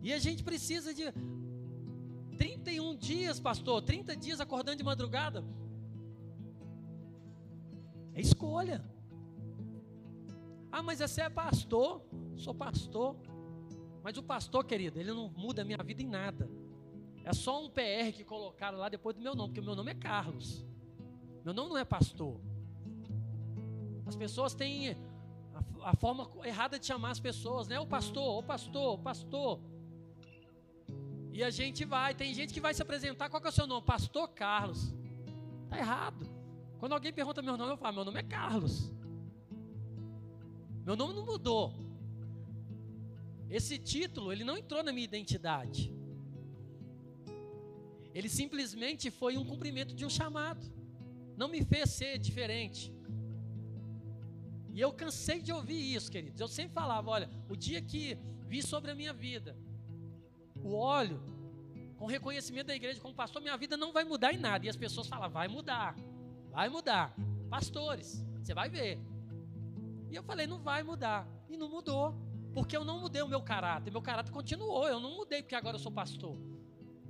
[0.02, 1.04] E a gente precisa de
[2.38, 5.44] 31 dias, pastor, 30 dias acordando de madrugada.
[8.16, 8.82] É escolha.
[10.72, 12.02] Ah, mas você é pastor?
[12.36, 13.16] Sou pastor.
[14.02, 16.50] Mas o pastor, querido, ele não muda a minha vida em nada.
[17.24, 19.92] É só um PR que colocaram lá depois do meu nome, porque o meu nome
[19.92, 20.66] é Carlos.
[21.44, 22.40] Meu nome não é pastor.
[24.06, 24.92] As pessoas têm
[25.82, 27.80] a, a forma errada de chamar as pessoas, né?
[27.80, 29.60] O pastor, o pastor, o pastor.
[31.34, 33.68] E a gente vai, tem gente que vai se apresentar, qual que é o seu
[33.68, 33.86] nome?
[33.86, 34.94] Pastor Carlos.
[35.68, 36.35] Tá errado.
[36.86, 38.92] Quando alguém pergunta meu nome, eu falo, meu nome é Carlos.
[40.86, 41.74] Meu nome não mudou.
[43.50, 45.92] Esse título, ele não entrou na minha identidade.
[48.14, 50.64] Ele simplesmente foi um cumprimento de um chamado.
[51.36, 52.94] Não me fez ser diferente.
[54.72, 56.40] E eu cansei de ouvir isso, queridos.
[56.40, 58.16] Eu sempre falava, olha, o dia que
[58.48, 59.58] vi sobre a minha vida,
[60.64, 61.20] o óleo,
[61.98, 64.68] com reconhecimento da igreja como pastor, minha vida não vai mudar em nada.
[64.68, 65.96] E as pessoas falam, vai mudar,
[66.56, 67.14] vai mudar.
[67.50, 68.98] Pastores, você vai ver.
[70.10, 71.28] E eu falei, não vai mudar.
[71.50, 72.16] E não mudou.
[72.54, 73.92] Porque eu não mudei o meu caráter.
[73.92, 74.88] Meu caráter continuou.
[74.88, 76.38] Eu não mudei porque agora eu sou pastor.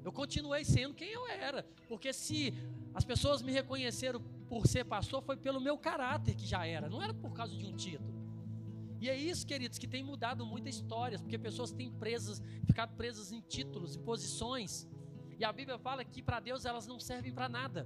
[0.04, 1.64] Eu continuei sendo quem eu era.
[1.88, 2.54] Porque se
[2.94, 6.90] as pessoas me reconheceram por ser pastor, foi pelo meu caráter que já era.
[6.90, 8.16] Não era por causa de um título.
[9.00, 13.32] E é isso, queridos, que tem mudado muitas histórias, porque pessoas têm presas, ficado presas
[13.32, 14.88] em títulos, em posições.
[15.38, 17.86] E a Bíblia fala que para Deus elas não servem para nada.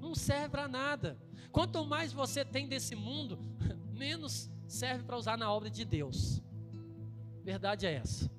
[0.00, 1.18] Não serve para nada.
[1.50, 3.38] Quanto mais você tem desse mundo,
[3.92, 6.42] menos serve para usar na obra de Deus.
[7.42, 8.30] Verdade é essa.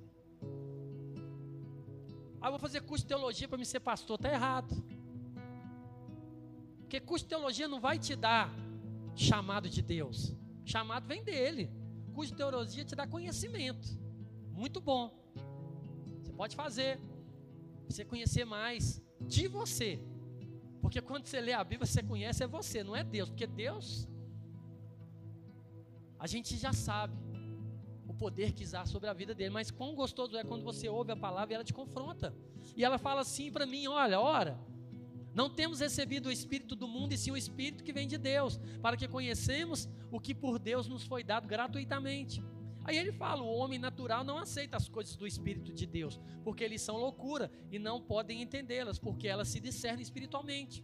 [2.42, 4.16] Ah, vou fazer curso de teologia para me ser pastor.
[4.16, 4.82] Está errado.
[6.80, 8.54] Porque curso de teologia não vai te dar
[9.16, 10.34] chamado de Deus.
[10.64, 11.70] Chamado vem dele.
[12.14, 13.88] Curso de teologia te dá conhecimento.
[14.52, 15.14] Muito bom.
[16.22, 17.00] Você pode fazer.
[17.88, 20.00] Você conhecer mais de você.
[20.82, 23.30] Porque quando você lê a Bíblia, você conhece é você, não é Deus.
[23.30, 24.08] Porque Deus,
[26.18, 27.14] a gente já sabe
[28.08, 29.50] o poder que exerce sobre a vida dele.
[29.50, 32.34] Mas quão gostoso é quando você ouve a palavra e ela te confronta.
[32.76, 34.60] E ela fala assim para mim: olha, ora.
[35.32, 38.60] Não temos recebido o Espírito do mundo, e sim o Espírito que vem de Deus,
[38.82, 42.44] para que conhecemos o que por Deus nos foi dado gratuitamente.
[42.90, 46.64] Aí ele fala: o homem natural não aceita as coisas do Espírito de Deus, porque
[46.64, 50.84] eles são loucura e não podem entendê-las, porque elas se discernem espiritualmente.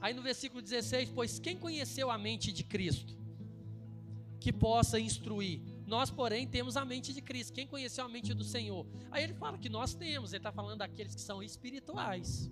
[0.00, 3.16] Aí no versículo 16: Pois quem conheceu a mente de Cristo,
[4.40, 5.60] que possa instruir?
[5.86, 7.52] Nós, porém, temos a mente de Cristo.
[7.52, 8.84] Quem conheceu a mente do Senhor?
[9.12, 12.50] Aí ele fala que nós temos, ele está falando daqueles que são espirituais.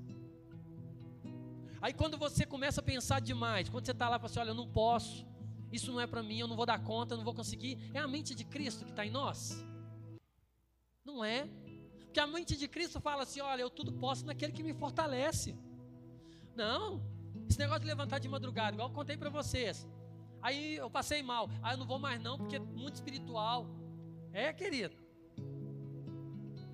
[1.83, 4.51] Aí quando você começa a pensar demais, quando você está lá e fala assim, olha,
[4.51, 5.27] eu não posso,
[5.72, 7.98] isso não é para mim, eu não vou dar conta, eu não vou conseguir, é
[7.98, 9.64] a mente de Cristo que está em nós?
[11.05, 11.48] Não é.
[12.00, 15.57] Porque a mente de Cristo fala assim, olha, eu tudo posso naquele que me fortalece.
[16.55, 17.02] Não,
[17.48, 19.87] esse negócio de levantar de madrugada, igual eu contei para vocês.
[20.42, 23.66] Aí eu passei mal, aí eu não vou mais não, porque é muito espiritual.
[24.33, 24.96] É, querido.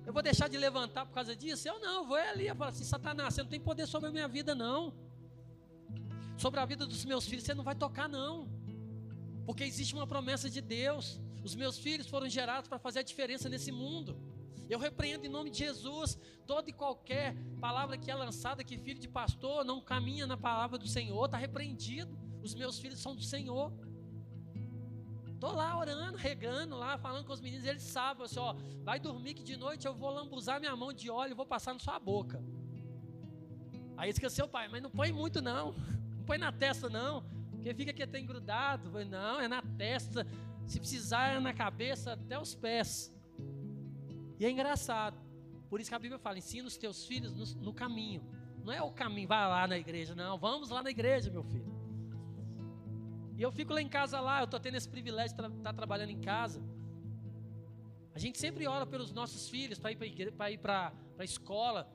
[0.05, 1.67] Eu vou deixar de levantar por causa disso?
[1.67, 2.47] Eu não, eu vou ali.
[2.47, 4.93] Eu falo assim: Satanás, você não tem poder sobre a minha vida, não.
[6.37, 8.49] Sobre a vida dos meus filhos, você não vai tocar, não.
[9.45, 11.19] Porque existe uma promessa de Deus.
[11.43, 14.17] Os meus filhos foram gerados para fazer a diferença nesse mundo.
[14.69, 18.99] Eu repreendo em nome de Jesus toda e qualquer palavra que é lançada que filho
[18.99, 22.17] de pastor não caminha na palavra do Senhor, está repreendido.
[22.41, 23.71] Os meus filhos são do Senhor.
[25.43, 29.33] Estou lá orando, regando lá, falando com os meninos, eles sabem, assim, ó, vai dormir
[29.33, 31.99] que de noite eu vou lambuzar minha mão de óleo e vou passar na sua
[31.99, 32.41] boca.
[33.97, 35.73] Aí esqueceu, pai, mas não põe muito não,
[36.15, 37.25] não põe na testa não,
[37.63, 38.91] porque fica que tem grudado.
[38.91, 40.27] Falei, não, é na testa,
[40.67, 43.15] se precisar é na cabeça até os pés.
[44.37, 45.17] E é engraçado,
[45.69, 48.21] por isso que a Bíblia fala, ensina os teus filhos no, no caminho.
[48.65, 51.71] Não é o caminho, vai lá na igreja, não, vamos lá na igreja, meu filho.
[53.37, 55.73] E eu fico lá em casa lá, eu estou tendo esse privilégio de estar tá
[55.73, 56.61] trabalhando em casa.
[58.13, 59.91] A gente sempre ora pelos nossos filhos para
[60.51, 61.89] ir para a escola.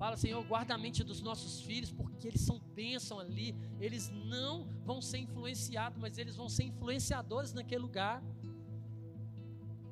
[0.00, 3.54] Fala, Senhor, guarda a mente dos nossos filhos, porque eles são bênção ali.
[3.78, 8.22] Eles não vão ser influenciados, mas eles vão ser influenciadores naquele lugar.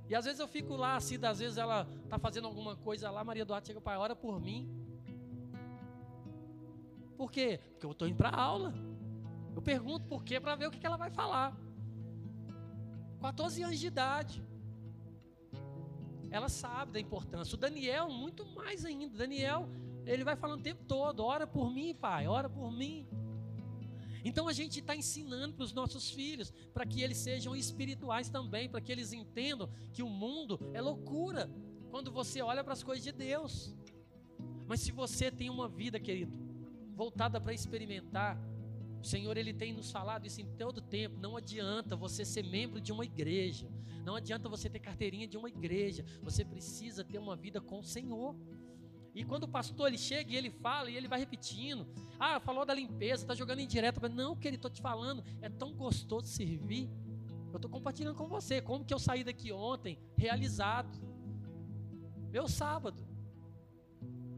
[0.08, 3.22] E às vezes eu fico lá, assim, às vezes ela está fazendo alguma coisa lá,
[3.22, 4.66] Maria Duarte chega para ora por mim.
[7.18, 7.60] Por quê?
[7.72, 8.72] Porque eu estou indo para aula.
[9.54, 11.54] Eu pergunto por quê para ver o que, que ela vai falar.
[13.20, 14.42] 14 anos de idade.
[16.30, 17.54] Ela sabe da importância.
[17.56, 19.14] O Daniel, muito mais ainda.
[19.18, 19.68] Daniel,
[20.08, 23.06] ele vai falando o tempo todo: ora por mim, pai, ora por mim.
[24.24, 28.68] Então a gente está ensinando para os nossos filhos, para que eles sejam espirituais também,
[28.68, 31.50] para que eles entendam que o mundo é loucura
[31.90, 33.74] quando você olha para as coisas de Deus.
[34.66, 36.36] Mas se você tem uma vida, querido,
[36.94, 38.38] voltada para experimentar,
[39.00, 41.18] o Senhor ele tem nos falado isso em todo tempo.
[41.18, 43.70] Não adianta você ser membro de uma igreja.
[44.04, 46.04] Não adianta você ter carteirinha de uma igreja.
[46.22, 48.34] Você precisa ter uma vida com o Senhor.
[49.18, 51.86] E quando o pastor ele chega e ele fala e ele vai repetindo,
[52.18, 55.24] ah, falou da limpeza, está jogando em direto, mas não, que ele estou te falando,
[55.40, 56.88] é tão gostoso servir.
[57.52, 60.96] Eu estou compartilhando com você como que eu saí daqui ontem realizado.
[62.30, 63.06] Meu sábado.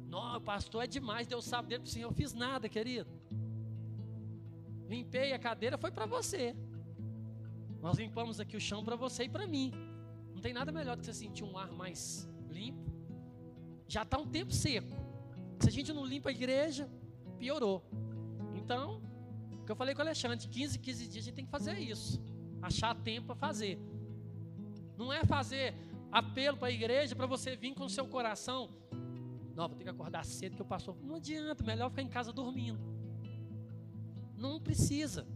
[0.08, 3.20] Não, pastor é demais, deu sábado dele para eu fiz nada, querido
[4.90, 6.54] limpei a cadeira, foi para você.
[7.80, 9.72] Nós limpamos aqui o chão para você e para mim.
[10.34, 12.89] Não tem nada melhor do que você sentir um ar mais limpo.
[13.90, 14.96] Já está um tempo seco.
[15.58, 16.88] Se a gente não limpa a igreja,
[17.40, 17.82] piorou.
[18.54, 19.02] Então,
[19.60, 21.76] o que eu falei com o Alexandre, 15, 15 dias a gente tem que fazer
[21.76, 22.22] isso.
[22.62, 23.80] Achar tempo para fazer.
[24.96, 25.74] Não é fazer
[26.12, 28.70] apelo para a igreja para você vir com o seu coração.
[29.56, 30.96] Não, vou ter que acordar cedo que eu passo.
[31.02, 32.78] Não adianta, melhor ficar em casa dormindo.
[34.36, 35.26] Não precisa.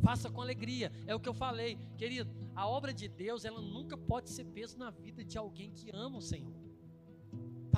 [0.00, 0.92] Faça com alegria.
[1.08, 2.30] É o que eu falei, querido.
[2.54, 6.18] A obra de Deus, ela nunca pode ser peso na vida de alguém que ama
[6.18, 6.67] o Senhor.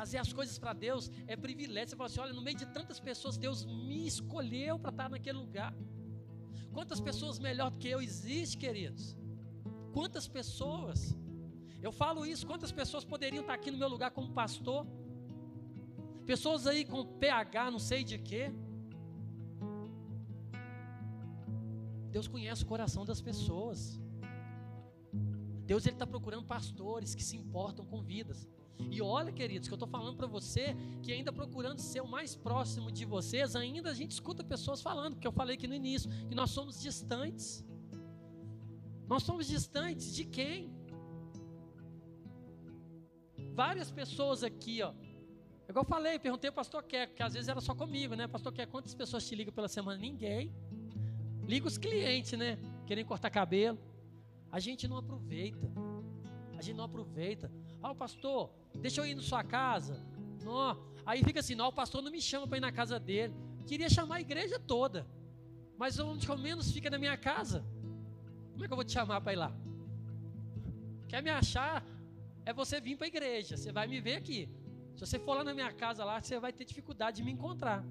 [0.01, 1.91] Fazer as coisas para Deus é privilégio.
[1.91, 5.37] Você fala assim: olha, no meio de tantas pessoas, Deus me escolheu para estar naquele
[5.37, 5.73] lugar.
[6.77, 9.05] Quantas pessoas melhor do que eu existe, queridos?
[9.97, 11.15] Quantas pessoas?
[11.87, 14.87] Eu falo isso, quantas pessoas poderiam estar aqui no meu lugar como pastor?
[16.25, 18.45] Pessoas aí com PH, não sei de quê
[22.11, 24.01] Deus conhece o coração das pessoas.
[25.71, 28.49] Deus ele está procurando pastores que se importam com vidas.
[28.91, 32.35] E olha, queridos, que eu estou falando para você que ainda procurando ser o mais
[32.35, 36.11] próximo de vocês, ainda a gente escuta pessoas falando, porque eu falei aqui no início,
[36.29, 37.65] que nós somos distantes.
[39.07, 40.73] Nós somos distantes de quem?
[43.55, 44.93] Várias pessoas aqui, ó.
[45.69, 48.27] Igual eu falei, perguntei ao pastor Quer, porque às vezes era só comigo, né?
[48.27, 49.99] Pastor Quer, quantas pessoas te ligam pela semana?
[49.99, 50.53] Ninguém.
[51.47, 52.59] Liga os clientes, né?
[52.87, 53.79] Querem cortar cabelo.
[54.51, 55.71] A gente não aproveita.
[56.59, 57.51] A gente não aproveita.
[57.83, 59.97] O pastor, deixa eu ir na sua casa.
[60.43, 60.79] Não.
[61.05, 63.35] Aí fica assim, não, o pastor não me chama para ir na casa dele.
[63.67, 65.07] Queria chamar a igreja toda.
[65.79, 67.65] Mas onde ao menos fica na minha casa.
[68.53, 69.53] Como é que eu vou te chamar para ir lá?
[71.09, 71.85] Quer me achar?
[72.45, 73.57] É você vir para a igreja.
[73.57, 74.49] Você vai me ver aqui.
[74.95, 77.83] Se você for lá na minha casa lá, você vai ter dificuldade de me encontrar.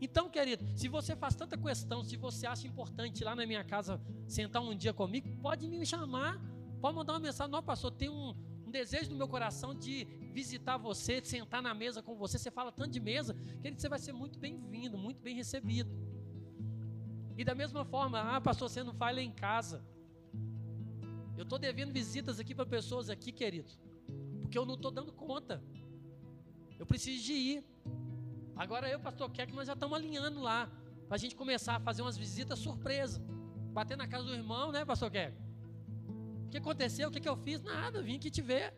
[0.00, 3.62] Então, querido, se você faz tanta questão, se você acha importante ir lá na minha
[3.62, 6.40] casa sentar um dia comigo, pode me chamar,
[6.80, 7.52] pode mandar uma mensagem.
[7.52, 8.34] Não, pastor, tem um,
[8.66, 12.38] um desejo no meu coração de visitar você, de sentar na mesa com você.
[12.38, 15.90] Você fala tanto de mesa, querido, você vai ser muito bem-vindo, muito bem recebido.
[17.36, 19.84] E da mesma forma, ah, pastor, você não faz lá em casa.
[21.36, 23.72] Eu estou devendo visitas aqui para pessoas aqui, querido,
[24.42, 25.62] porque eu não estou dando conta.
[26.78, 27.64] Eu preciso de ir.
[28.56, 30.70] Agora eu, pastor Keck, nós já estamos alinhando lá.
[31.08, 33.22] Para a gente começar a fazer umas visitas surpresa.
[33.72, 35.34] Bater na casa do irmão, né, pastor Keck?
[36.50, 37.08] O que aconteceu?
[37.08, 37.62] O que, que eu fiz?
[37.62, 38.74] Nada, vim aqui te ver.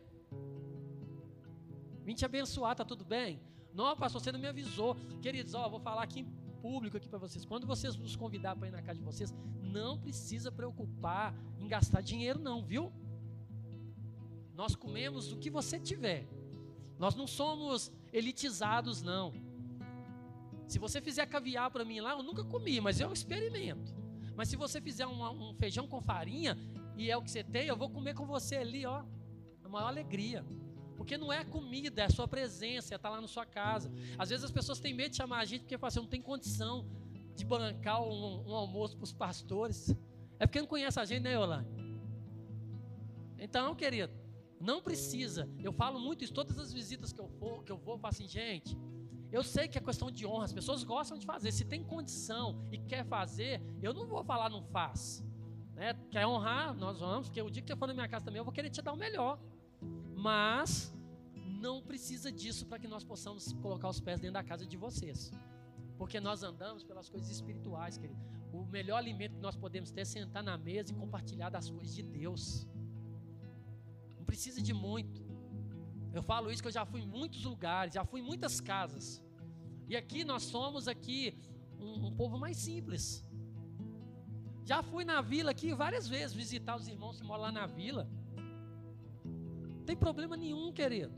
[2.04, 3.40] Vim te abençoar, tá tudo bem?
[3.72, 4.94] Não, pastor, você não me avisou.
[5.22, 6.22] Queridos, ó, vou falar aqui
[6.60, 7.46] público aqui para vocês.
[7.46, 12.02] Quando vocês nos convidar para ir na casa de vocês, não precisa preocupar em gastar
[12.02, 12.92] dinheiro, não, viu?
[14.54, 16.28] Nós comemos o que você tiver.
[16.98, 19.32] Nós não somos elitizados, não.
[20.68, 23.94] Se você fizer caviar para mim lá, eu nunca comi, mas eu experimento.
[24.36, 26.56] Mas se você fizer um, um feijão com farinha
[26.96, 29.04] e é o que você tem, eu vou comer com você ali, ó.
[29.64, 30.44] A maior alegria.
[30.96, 33.90] Porque não é comida, é a sua presença, é estar lá na sua casa.
[34.18, 36.22] Às vezes as pessoas têm medo de chamar a gente porque falam assim, não tem
[36.22, 36.86] condição
[37.34, 39.94] de bancar um, um almoço para os pastores.
[40.38, 41.66] É porque não conhece a gente, né, Yolanda?
[43.38, 44.12] Então, querido,
[44.60, 45.48] não precisa.
[45.58, 48.12] Eu falo muito isso, todas as visitas que eu for, que eu vou, eu falo
[48.12, 48.78] assim, gente,
[49.32, 51.50] eu sei que é questão de honra, as pessoas gostam de fazer.
[51.50, 55.24] Se tem condição e quer fazer, eu não vou falar não faz.
[55.74, 55.94] Né?
[56.10, 58.44] Quer honrar, nós vamos, porque o dia que você for na minha casa também, eu
[58.44, 59.38] vou querer te dar o melhor.
[60.14, 60.94] Mas
[61.60, 65.32] não precisa disso para que nós possamos colocar os pés dentro da casa de vocês.
[65.96, 68.20] Porque nós andamos pelas coisas espirituais, querido.
[68.52, 71.94] O melhor alimento que nós podemos ter é sentar na mesa e compartilhar das coisas
[71.94, 72.66] de Deus.
[74.18, 75.24] Não precisa de muito.
[76.12, 79.22] Eu falo isso que eu já fui em muitos lugares, já fui em muitas casas.
[79.88, 81.38] E aqui nós somos aqui
[81.78, 83.24] um, um povo mais simples.
[84.64, 88.08] Já fui na vila aqui várias vezes visitar os irmãos que moram lá na vila.
[89.24, 91.12] Não tem problema nenhum, querido.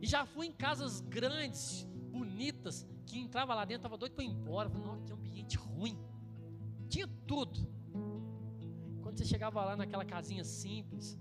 [0.00, 4.28] E já fui em casas grandes, bonitas, que entrava lá dentro, estava doido para ir
[4.28, 4.70] embora.
[4.70, 5.98] Falei, que ambiente ruim.
[6.88, 7.60] Tinha tudo.
[9.02, 11.18] Quando você chegava lá naquela casinha simples,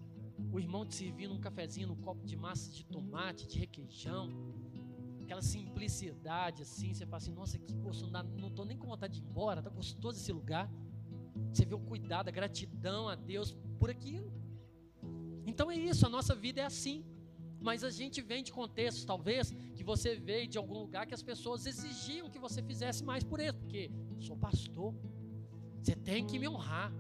[0.52, 4.30] o irmão te servindo um cafezinho no copo de massa de tomate, de requeijão,
[5.24, 9.20] aquela simplicidade assim, você fala assim, nossa, que gostoso, não estou nem com vontade de
[9.20, 10.70] ir embora, tá gostoso esse lugar.
[11.52, 14.32] Você vê o cuidado, a gratidão a Deus por aquilo.
[15.46, 17.04] Então é isso, a nossa vida é assim.
[17.60, 21.22] Mas a gente vem de contextos, talvez, que você veio de algum lugar que as
[21.22, 24.96] pessoas exigiam que você fizesse mais por eles, porque sou pastor,
[25.80, 26.92] você tem que me honrar.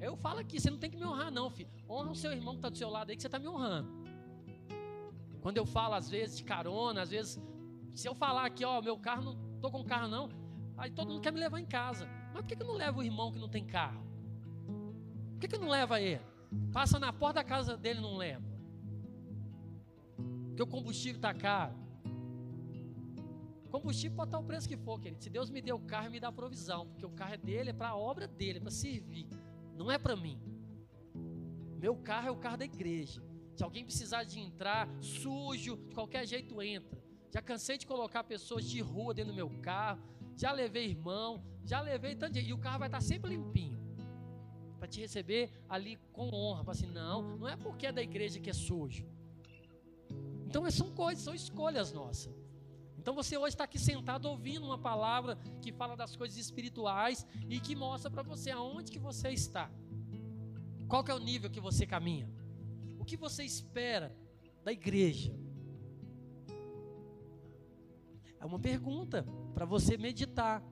[0.00, 1.70] Eu falo aqui, você não tem que me honrar, não, filho.
[1.88, 3.88] Honra o seu irmão que está do seu lado aí, que você está me honrando.
[5.42, 7.38] Quando eu falo, às vezes, de carona, às vezes,
[7.94, 10.28] se eu falar aqui, ó, meu carro, não estou com carro, não,
[10.76, 12.08] aí todo mundo quer me levar em casa.
[12.36, 14.04] Mas por que, que não levo o irmão que não tem carro?
[15.32, 16.20] Por que, que não levo ele?
[16.70, 18.44] Passa na porta da casa dele e não leva.
[20.48, 21.74] Porque o combustível está caro.
[23.70, 25.22] Combustível pode estar o preço que for, querido.
[25.22, 26.86] Se Deus me deu o carro, me dá provisão.
[26.88, 29.26] Porque o carro é dele, é para a obra dele, é para servir.
[29.74, 30.38] Não é para mim.
[31.78, 33.22] Meu carro é o carro da igreja.
[33.54, 37.02] Se alguém precisar de entrar sujo, de qualquer jeito entra.
[37.32, 40.02] Já cansei de colocar pessoas de rua dentro do meu carro.
[40.36, 42.40] Já levei irmão, já levei tanto de...
[42.40, 43.78] E o carro vai estar sempre limpinho.
[44.78, 46.62] Para te receber ali com honra.
[46.64, 49.04] Para assim, não, não é porque é da igreja que é sujo.
[50.46, 52.32] Então são coisas, são escolhas nossas.
[52.98, 57.60] Então você hoje está aqui sentado ouvindo uma palavra que fala das coisas espirituais e
[57.60, 59.70] que mostra para você aonde que você está.
[60.88, 62.28] Qual que é o nível que você caminha?
[62.98, 64.16] O que você espera
[64.64, 65.34] da igreja?
[68.40, 70.62] É uma pergunta para você meditar.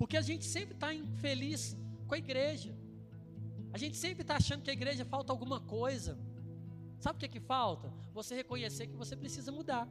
[0.00, 1.76] Porque a gente sempre está infeliz
[2.08, 2.74] com a igreja.
[3.70, 6.18] A gente sempre está achando que a igreja falta alguma coisa.
[6.98, 7.92] Sabe o que, é que falta?
[8.14, 9.86] Você reconhecer que você precisa mudar.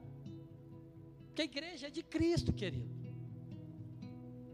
[1.27, 2.89] Porque a igreja é de Cristo, querido.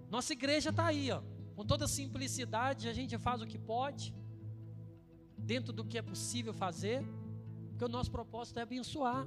[0.10, 1.22] Nossa igreja está aí, ó.
[1.56, 4.14] Com toda simplicidade, a gente faz o que pode,
[5.38, 7.02] dentro do que é possível fazer,
[7.70, 9.26] porque o nosso propósito é abençoar.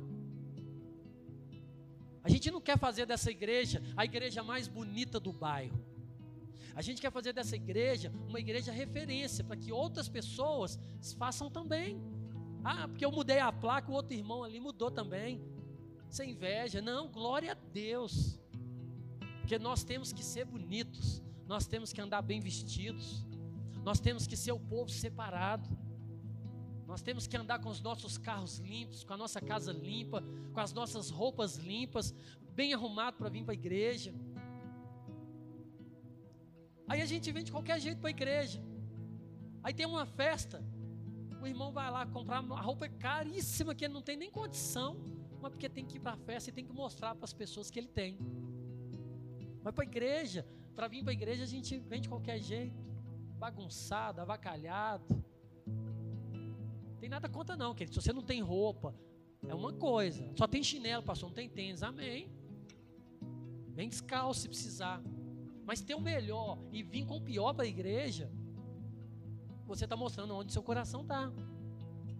[2.22, 5.87] A gente não quer fazer dessa igreja a igreja mais bonita do bairro.
[6.78, 10.78] A gente quer fazer dessa igreja uma igreja referência para que outras pessoas
[11.18, 12.00] façam também.
[12.62, 15.42] Ah, porque eu mudei a placa, o outro irmão ali mudou também
[16.08, 16.80] sem inveja.
[16.80, 18.38] Não, glória a Deus.
[19.40, 23.26] Porque nós temos que ser bonitos, nós temos que andar bem vestidos,
[23.82, 25.68] nós temos que ser o povo separado.
[26.86, 30.22] Nós temos que andar com os nossos carros limpos, com a nossa casa limpa,
[30.52, 32.14] com as nossas roupas limpas,
[32.54, 34.14] bem arrumado para vir para a igreja.
[36.88, 38.60] Aí a gente vem de qualquer jeito para a igreja.
[39.62, 40.64] Aí tem uma festa,
[41.42, 44.96] o irmão vai lá comprar uma roupa caríssima que ele não tem nem condição
[45.40, 47.70] mas porque tem que ir para a festa e tem que mostrar para as pessoas
[47.70, 48.18] que ele tem.
[49.62, 52.76] Mas para a igreja, para vir para a igreja a gente vem de qualquer jeito,
[53.38, 55.24] bagunçado, avacalhado.
[57.00, 57.94] Tem nada contra não, querido.
[57.94, 58.94] Se você não tem roupa,
[59.46, 60.28] é uma coisa.
[60.36, 62.28] Só tem chinelo, pastor, não tem tênis, amém.
[63.68, 65.00] Vem descalço se precisar.
[65.68, 68.30] Mas ter o melhor e vir com o pior para a igreja,
[69.66, 71.30] você está mostrando onde seu coração está.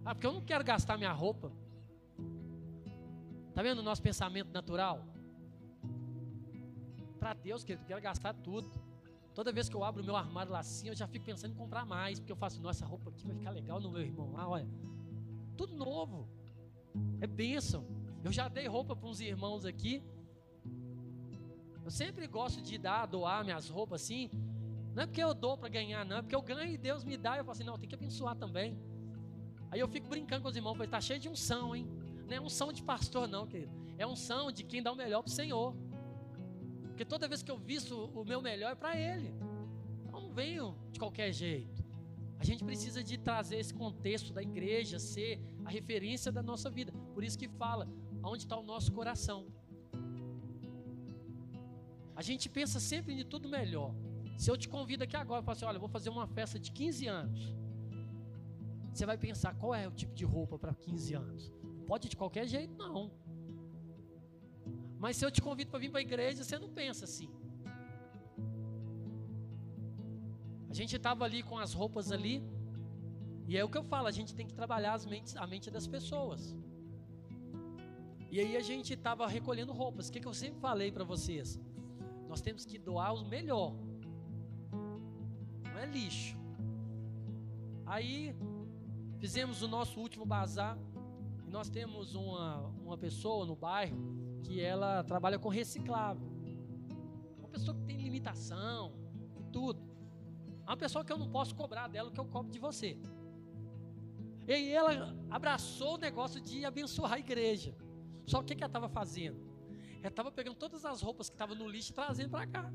[0.05, 1.51] Ah, porque eu não quero gastar minha roupa.
[3.49, 5.03] Está vendo o nosso pensamento natural?
[7.19, 8.71] para Deus, querido, eu quero gastar tudo.
[9.33, 11.55] Toda vez que eu abro o meu armário lá assim, eu já fico pensando em
[11.55, 14.47] comprar mais, porque eu faço, nossa, roupa aqui vai ficar legal no meu irmão lá,
[14.47, 14.67] olha.
[15.57, 16.27] Tudo novo.
[17.19, 17.85] É bênção.
[18.23, 20.03] Eu já dei roupa para uns irmãos aqui.
[21.89, 24.29] Eu sempre gosto de dar, doar minhas roupas assim.
[24.93, 26.17] Não é porque eu dou para ganhar, não.
[26.17, 27.35] É porque eu ganho e Deus me dá.
[27.35, 28.77] Eu falo assim, não, tem que abençoar também.
[29.71, 30.73] Aí eu fico brincando com os irmãos.
[30.73, 31.87] Falei, tá cheio de unção, hein?
[32.27, 33.71] Não é unção de pastor, não, querido.
[33.97, 35.75] É unção de quem dá o melhor para o Senhor.
[36.89, 39.33] Porque toda vez que eu visto o meu melhor é para Ele.
[40.05, 41.83] Eu não venho de qualquer jeito.
[42.37, 46.93] A gente precisa de trazer esse contexto da igreja ser a referência da nossa vida.
[47.15, 47.87] Por isso que fala,
[48.23, 49.47] onde está o nosso coração.
[52.19, 53.91] A gente pensa sempre em tudo melhor.
[54.41, 56.69] Se eu te convido aqui agora, eu falo assim, olha, vou fazer uma festa de
[56.79, 57.41] 15 anos.
[58.91, 61.43] Você vai pensar, qual é o tipo de roupa para 15 anos?
[61.87, 63.09] Pode de qualquer jeito, não.
[65.03, 67.29] Mas se eu te convido para vir para a igreja, você não pensa assim.
[70.69, 72.35] A gente estava ali com as roupas ali,
[73.47, 75.71] e é o que eu falo, a gente tem que trabalhar as mentes, a mente
[75.71, 76.53] das pessoas.
[78.29, 80.09] E aí a gente estava recolhendo roupas.
[80.09, 81.57] O que, que eu sempre falei para vocês?
[82.29, 83.73] Nós temos que doar o melhor.
[85.63, 86.37] Não é lixo.
[87.87, 88.35] Aí
[89.17, 90.77] fizemos o nosso último bazar.
[91.47, 93.97] E nós temos uma, uma pessoa no bairro
[94.43, 96.29] que ela trabalha com reciclável.
[97.39, 98.93] Uma pessoa que tem limitação
[99.39, 99.81] e tudo.
[100.67, 102.95] Uma pessoa que eu não posso cobrar dela o que eu cobro de você.
[104.47, 107.75] E ela abraçou o negócio de abençoar a igreja.
[108.27, 109.48] Só o que, que ela estava fazendo?
[109.99, 112.71] Ela estava pegando todas as roupas que estavam no lixo e trazendo para cá.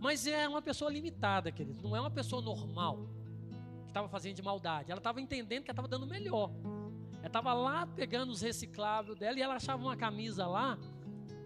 [0.00, 1.82] Mas é uma pessoa limitada, querido.
[1.82, 3.08] Não é uma pessoa normal
[3.82, 4.90] que estava fazendo de maldade.
[4.90, 6.52] Ela estava entendendo que ela estava dando melhor.
[7.18, 10.78] Ela estava lá pegando os recicláveis dela e ela achava uma camisa lá.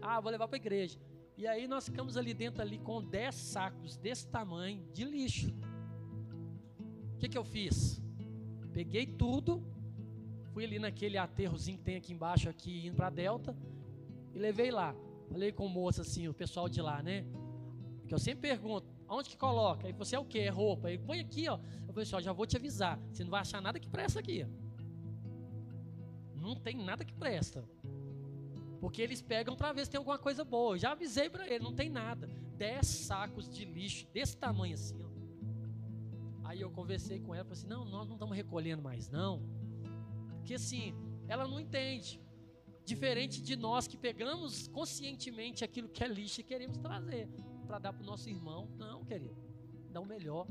[0.02, 0.98] Ah, vou levar para a igreja.
[1.36, 5.48] E aí nós ficamos ali dentro ali com 10 sacos desse tamanho de lixo.
[7.14, 8.02] O que, que eu fiz?
[8.74, 9.64] Peguei tudo,
[10.52, 13.56] Fui ali naquele aterrozinho que tem aqui embaixo, aqui indo para Delta,
[14.34, 14.94] e levei lá.
[15.30, 17.24] Falei com o moço assim, o pessoal de lá, né?
[18.06, 19.86] Que eu sempre pergunto, aonde que coloca?
[19.86, 20.40] Aí você é o quê?
[20.40, 20.88] É roupa?
[20.88, 21.58] Aí põe aqui, ó.
[21.86, 22.98] Eu falei assim, ó, já vou te avisar.
[23.12, 24.46] Você não vai achar nada que presta aqui.
[26.34, 27.64] Não tem nada que presta.
[28.80, 30.74] Porque eles pegam para ver se tem alguma coisa boa.
[30.74, 32.28] Eu já avisei para ele, não tem nada.
[32.56, 35.12] Dez sacos de lixo desse tamanho assim, ó.
[36.44, 39.40] Aí eu conversei com ela, falei assim: não, nós não estamos recolhendo mais, não
[40.44, 40.94] que assim,
[41.28, 42.20] ela não entende.
[42.84, 47.28] Diferente de nós que pegamos conscientemente aquilo que é lixo e queremos trazer
[47.66, 48.68] para dar para o nosso irmão.
[48.76, 49.36] Não, querido,
[49.90, 50.46] dá o melhor.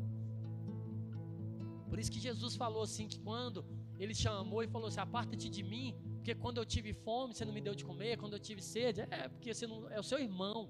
[1.90, 3.66] Por isso que Jesus falou assim: que quando
[4.00, 7.54] ele chamou e falou assim: aparta-te de mim, porque quando eu tive fome você não
[7.54, 10.20] me deu de comer, quando eu tive sede, é porque você não é o seu
[10.20, 10.70] irmão,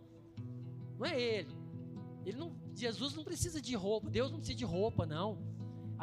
[0.98, 1.56] não é ele.
[2.26, 5.51] Ele não, Jesus não precisa de roupa, Deus não precisa de roupa, não.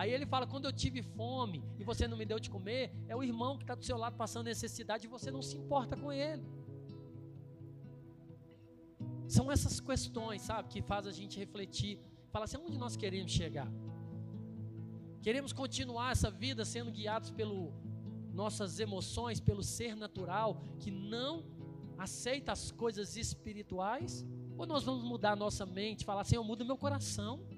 [0.00, 3.16] Aí ele fala: quando eu tive fome e você não me deu de comer, é
[3.16, 6.12] o irmão que está do seu lado passando necessidade e você não se importa com
[6.12, 6.44] ele.
[9.26, 11.98] São essas questões, sabe, que faz a gente refletir.
[12.30, 13.68] Fala assim: onde nós queremos chegar?
[15.20, 17.58] Queremos continuar essa vida sendo guiados pelo
[18.32, 21.44] nossas emoções, pelo ser natural que não
[22.06, 24.24] aceita as coisas espirituais?
[24.56, 27.57] Ou nós vamos mudar a nossa mente, falar assim: eu mudo meu coração?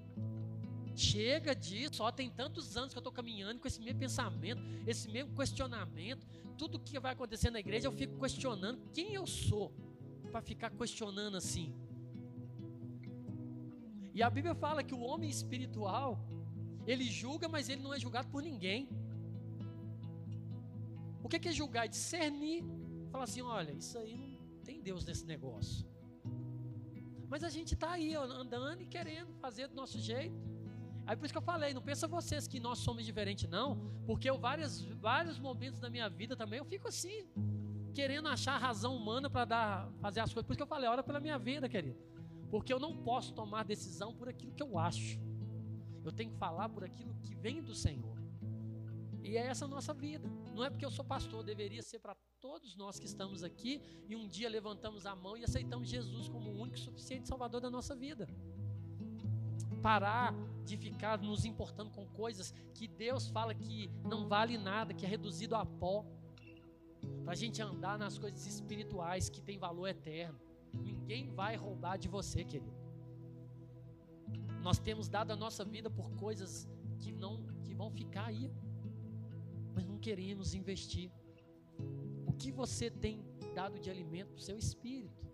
[0.94, 5.08] Chega disso, ó, tem tantos anos que eu estou caminhando com esse mesmo pensamento, esse
[5.10, 6.26] mesmo questionamento.
[6.58, 9.72] Tudo que vai acontecer na igreja eu fico questionando quem eu sou
[10.30, 11.74] para ficar questionando assim.
[14.12, 16.18] E a Bíblia fala que o homem espiritual,
[16.86, 18.88] ele julga, mas ele não é julgado por ninguém.
[21.22, 21.84] O que é julgar?
[21.84, 22.64] É discernir.
[23.12, 25.86] Falar assim: olha, isso aí não tem Deus nesse negócio.
[27.28, 30.49] Mas a gente está aí andando e querendo fazer do nosso jeito.
[31.10, 34.30] Aí por isso que eu falei, não pensa vocês que nós somos diferentes, não, porque
[34.30, 37.26] eu vários, vários momentos da minha vida também eu fico assim,
[37.92, 40.46] querendo achar razão humana para dar, fazer as coisas.
[40.46, 41.98] Por isso que eu falei, ora pela minha vida, querido.
[42.48, 45.18] Porque eu não posso tomar decisão por aquilo que eu acho.
[46.04, 48.16] Eu tenho que falar por aquilo que vem do Senhor.
[49.24, 50.30] E é essa a nossa vida.
[50.54, 54.14] Não é porque eu sou pastor, deveria ser para todos nós que estamos aqui e
[54.14, 57.68] um dia levantamos a mão e aceitamos Jesus como o único e suficiente Salvador da
[57.68, 58.28] nossa vida
[59.80, 60.34] parar
[60.70, 65.08] de ficar nos importando com coisas que Deus fala que não vale nada, que é
[65.08, 66.04] reduzido a pó.
[67.24, 70.38] Para a gente andar nas coisas espirituais que tem valor eterno.
[70.72, 72.78] Ninguém vai roubar de você, querido.
[74.62, 76.68] Nós temos dado a nossa vida por coisas
[76.98, 78.52] que não que vão ficar aí,
[79.74, 81.10] mas não queremos investir.
[82.26, 85.29] O que você tem dado de alimento para o seu espírito?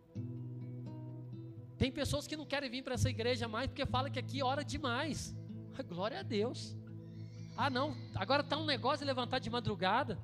[1.79, 4.64] Tem pessoas que não querem vir para essa igreja mais porque fala que aqui ora
[4.64, 5.37] demais.
[5.89, 6.77] Glória a Deus.
[7.57, 10.18] Ah, não, agora está um negócio de levantar de madrugada.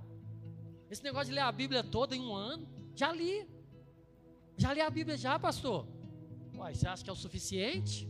[0.91, 2.67] Esse negócio de ler a Bíblia toda em um ano.
[2.95, 3.47] Já li.
[4.57, 5.87] Já li a Bíblia já, pastor.
[6.55, 8.09] Uai, você acha que é o suficiente?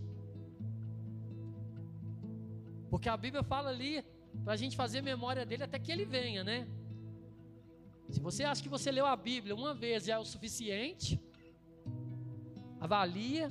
[2.91, 4.05] Porque a Bíblia fala ali
[4.45, 6.69] para a gente fazer memória dele até que ele venha, né?
[8.11, 11.21] Se você acha que você leu a Bíblia uma vez já é o suficiente,
[12.83, 13.47] avalia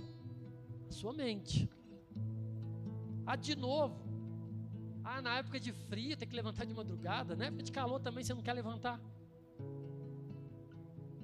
[0.90, 1.70] a sua mente.
[3.26, 3.98] Ah, de novo.
[5.06, 8.24] Ah, na época de frio tem que levantar de madrugada, na época de calor também
[8.26, 9.00] você não quer levantar.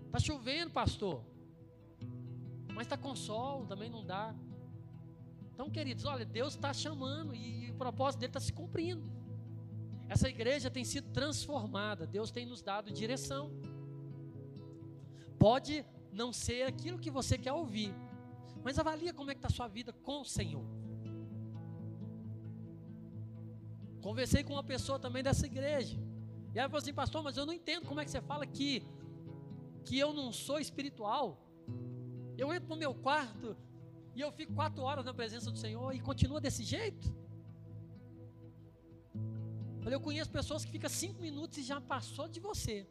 [0.10, 1.22] Tá chovendo, pastor.
[2.74, 4.34] Mas está com sol, também não dá.
[5.54, 9.12] Então, queridos, olha, Deus está chamando e o propósito dele está se cumprindo.
[10.08, 13.52] Essa igreja tem sido transformada, Deus tem nos dado direção.
[15.38, 15.86] Pode
[16.22, 17.94] não ser aquilo que você quer ouvir,
[18.64, 20.66] mas avalia como é que está a sua vida com o Senhor.
[24.02, 25.98] Conversei com uma pessoa também dessa igreja.
[26.54, 28.84] E ela falou assim, pastor, mas eu não entendo como é que você fala que,
[29.86, 31.26] que eu não sou espiritual.
[32.38, 33.56] Eu entro no meu quarto
[34.16, 37.08] e eu fico quatro horas na presença do Senhor e continua desse jeito.
[39.86, 42.88] Eu conheço pessoas que ficam cinco minutos e já passou de você.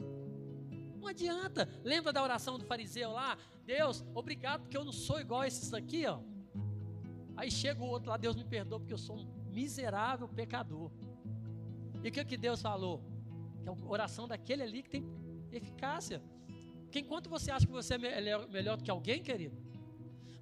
[1.07, 1.69] Não adianta.
[1.85, 3.39] Lembra da oração do fariseu lá?
[3.65, 6.19] Deus, obrigado porque eu não sou igual a esses aqui, ó.
[7.37, 10.91] Aí chega o outro lá, Deus me perdoa porque eu sou um miserável pecador.
[12.03, 13.05] E o que, que Deus falou?
[13.63, 15.07] Que é a oração daquele ali que tem
[15.53, 16.21] eficácia.
[16.83, 19.57] Porque enquanto você acha que você é melhor, melhor do que alguém, querido,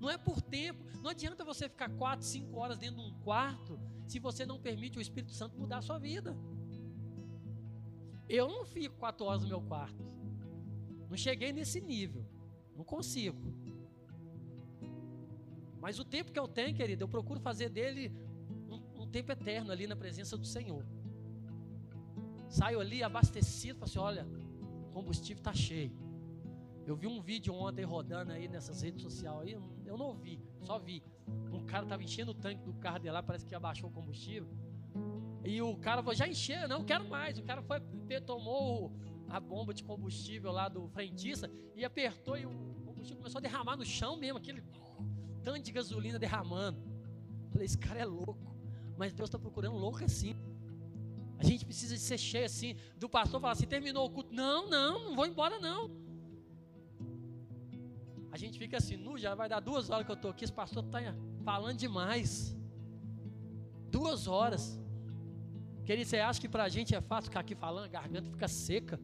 [0.00, 0.82] não é por tempo.
[1.02, 4.96] Não adianta você ficar quatro, cinco horas dentro de um quarto se você não permite
[4.96, 6.34] o Espírito Santo mudar a sua vida.
[8.26, 10.14] Eu não fico quatro horas no meu quarto.
[11.14, 12.26] Não cheguei nesse nível.
[12.76, 13.40] Não consigo.
[15.80, 18.12] Mas o tempo que eu tenho, querido, eu procuro fazer dele
[18.68, 20.84] um, um tempo eterno ali na presença do Senhor.
[22.48, 24.26] Saio ali abastecido, falo assim: olha,
[24.88, 25.92] o combustível está cheio.
[26.84, 29.52] Eu vi um vídeo ontem rodando aí nessas redes sociais aí,
[29.86, 31.00] eu não ouvi, só vi.
[31.52, 34.48] Um cara tava enchendo o tanque do carro dele lá, parece que abaixou o combustível.
[35.44, 37.38] E o cara falou, já encheu, não quero mais.
[37.38, 37.80] O cara foi,
[38.22, 38.92] tomou
[39.34, 42.50] a bomba de combustível lá do frentista e apertou e o
[42.84, 44.62] combustível começou a derramar no chão mesmo, aquele
[45.42, 46.78] tanto de gasolina derramando.
[47.50, 48.54] Falei, esse cara é louco.
[48.96, 50.36] Mas Deus está procurando louco assim.
[51.36, 52.76] A gente precisa de ser cheio assim.
[52.96, 54.32] Do pastor falar assim: terminou o culto.
[54.32, 55.90] Não, não, não vou embora não.
[58.30, 60.52] A gente fica assim, nu, já vai dar duas horas que eu estou aqui, esse
[60.52, 60.98] pastor está
[61.44, 62.56] falando demais.
[63.90, 64.80] Duas horas.
[65.84, 68.48] Querido, você acha que para a gente é fácil ficar aqui falando, a garganta fica
[68.48, 68.98] seca.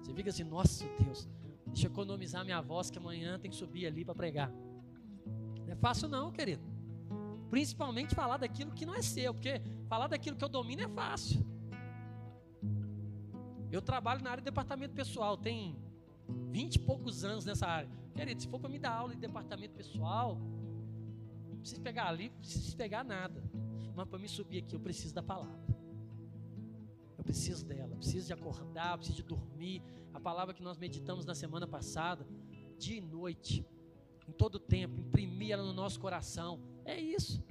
[0.00, 1.28] Você fica assim, nossa Deus,
[1.66, 4.50] deixa eu economizar minha voz, que amanhã tem que subir ali para pregar.
[5.66, 6.62] Não é fácil não, querido.
[7.50, 11.44] Principalmente falar daquilo que não é seu, porque falar daquilo que eu domino é fácil.
[13.70, 15.76] Eu trabalho na área de departamento pessoal, tem
[16.50, 17.90] vinte e poucos anos nessa área.
[18.14, 20.38] Querido, se for para me dar aula de departamento pessoal,
[21.48, 23.42] não preciso pegar ali, não preciso pegar nada.
[23.94, 25.67] Mas para me subir aqui, eu preciso da palavra.
[27.28, 29.82] Preciso dela, preciso de acordar, preciso de dormir.
[30.14, 32.26] A palavra que nós meditamos na semana passada,
[32.78, 33.66] dia e noite,
[34.26, 36.58] em todo tempo, imprimir ela no nosso coração.
[36.86, 37.44] É isso.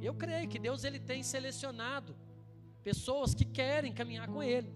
[0.00, 2.14] Eu creio que Deus ele tem selecionado
[2.84, 4.72] pessoas que querem caminhar com Ele.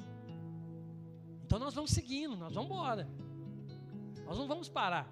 [1.44, 3.08] Então nós vamos seguindo, nós vamos embora.
[4.26, 5.08] Nós não vamos parar.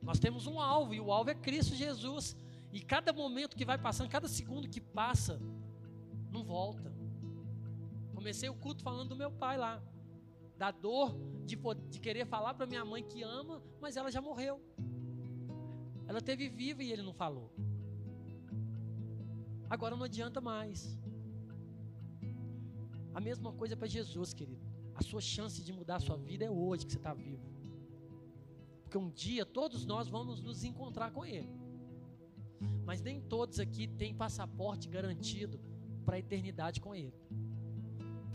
[0.00, 2.34] Nós temos um alvo e o alvo é Cristo Jesus.
[2.72, 5.38] E cada momento que vai passando, cada segundo que passa,
[6.32, 6.95] não volta.
[8.26, 9.80] Comecei o culto falando do meu pai lá,
[10.58, 11.56] da dor de,
[11.88, 14.60] de querer falar para minha mãe que ama, mas ela já morreu.
[16.08, 17.54] Ela teve viva e ele não falou.
[19.70, 20.98] Agora não adianta mais.
[23.14, 24.66] A mesma coisa para Jesus, querido.
[24.96, 27.46] A sua chance de mudar a sua vida é hoje que você está vivo.
[28.82, 31.48] Porque um dia todos nós vamos nos encontrar com Ele.
[32.84, 35.60] Mas nem todos aqui têm passaporte garantido
[36.04, 37.14] para a eternidade com Ele.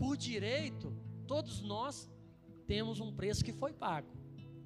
[0.02, 0.92] Por direito,
[1.28, 2.10] todos nós
[2.66, 4.12] temos um preço que foi pago.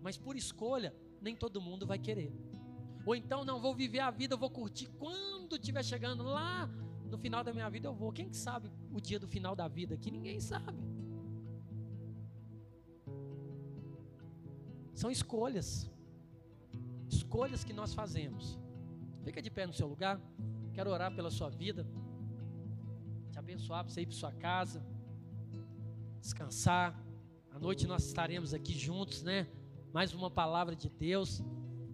[0.01, 2.33] Mas por escolha, nem todo mundo vai querer.
[3.05, 6.67] Ou então, não, vou viver a vida, vou curtir quando estiver chegando lá
[7.11, 8.11] no final da minha vida, eu vou.
[8.19, 10.11] Quem que sabe o dia do final da vida aqui?
[10.11, 10.83] Ninguém sabe.
[14.95, 15.69] São escolhas.
[17.11, 18.59] Escolhas que nós fazemos.
[19.23, 20.19] Fica de pé no seu lugar.
[20.73, 21.87] Quero orar pela sua vida.
[23.31, 24.96] Te abençoar para você ir para sua casa.
[26.21, 27.01] Descansar.
[27.51, 29.47] À noite nós estaremos aqui juntos, né?
[29.93, 31.43] Mais uma palavra de Deus.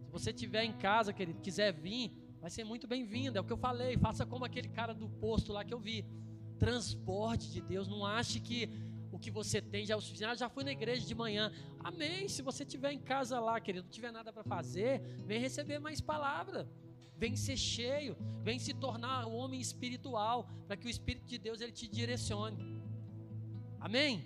[0.04, 3.38] Se você estiver em casa, querido, quiser vir, vai ser muito bem-vindo.
[3.38, 3.96] É o que eu falei.
[3.96, 6.04] Faça como aquele cara do posto lá que eu vi.
[6.58, 7.88] Transporte de Deus.
[7.88, 8.70] Não ache que
[9.12, 10.32] o que você tem já é o suficiente.
[10.32, 11.52] Ah, já fui na igreja de manhã.
[11.80, 12.28] Amém.
[12.28, 16.00] Se você estiver em casa lá, querido, não tiver nada para fazer, vem receber mais
[16.00, 16.68] palavra.
[17.16, 21.60] Vem ser cheio, vem se tornar um homem espiritual, para que o Espírito de Deus
[21.60, 22.81] ele te direcione.
[23.82, 24.24] Amém?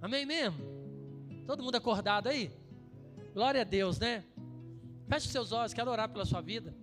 [0.00, 0.58] Amém mesmo?
[1.46, 2.50] Todo mundo acordado aí?
[3.34, 4.24] Glória a Deus, né?
[5.06, 6.74] Feche seus olhos, quero orar pela sua vida.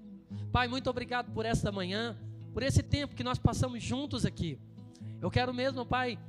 [0.52, 2.16] Pai, muito obrigado por esta manhã,
[2.54, 4.60] por esse tempo que nós passamos juntos aqui.
[5.20, 6.20] Eu quero mesmo, Pai,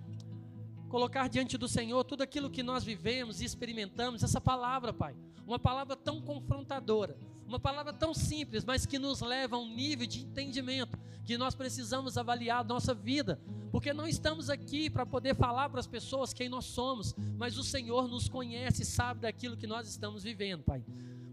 [0.88, 5.14] colocar diante do Senhor tudo aquilo que nós vivemos e experimentamos, essa palavra, Pai.
[5.46, 10.06] Uma palavra tão confrontadora, uma palavra tão simples, mas que nos leva a um nível
[10.06, 13.40] de entendimento que nós precisamos avaliar a nossa vida,
[13.70, 17.62] porque não estamos aqui para poder falar para as pessoas quem nós somos, mas o
[17.62, 20.84] Senhor nos conhece e sabe daquilo que nós estamos vivendo, Pai.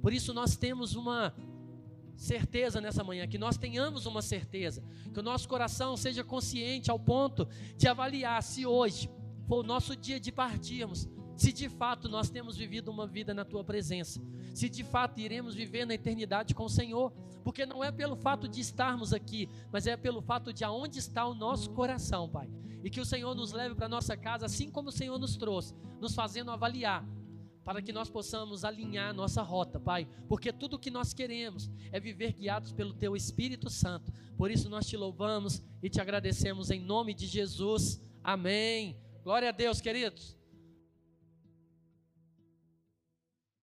[0.01, 1.33] Por isso nós temos uma
[2.15, 4.83] certeza nessa manhã, que nós tenhamos uma certeza,
[5.13, 9.09] que o nosso coração seja consciente ao ponto de avaliar se hoje
[9.47, 11.07] for o nosso dia de partirmos,
[11.38, 14.19] se de fato nós temos vivido uma vida na tua presença,
[14.53, 17.13] se de fato iremos viver na eternidade com o Senhor,
[17.43, 21.25] porque não é pelo fato de estarmos aqui, mas é pelo fato de aonde está
[21.25, 22.49] o nosso coração, Pai.
[22.83, 25.75] E que o Senhor nos leve para nossa casa, assim como o Senhor nos trouxe,
[26.01, 27.05] nos fazendo avaliar
[27.67, 31.99] para que nós possamos alinhar nossa rota, Pai, porque tudo o que nós queremos é
[31.99, 34.09] viver guiados pelo Teu Espírito Santo.
[34.38, 38.01] Por isso nós te louvamos e te agradecemos em nome de Jesus.
[38.23, 38.95] Amém.
[39.21, 40.36] Glória a Deus, queridos.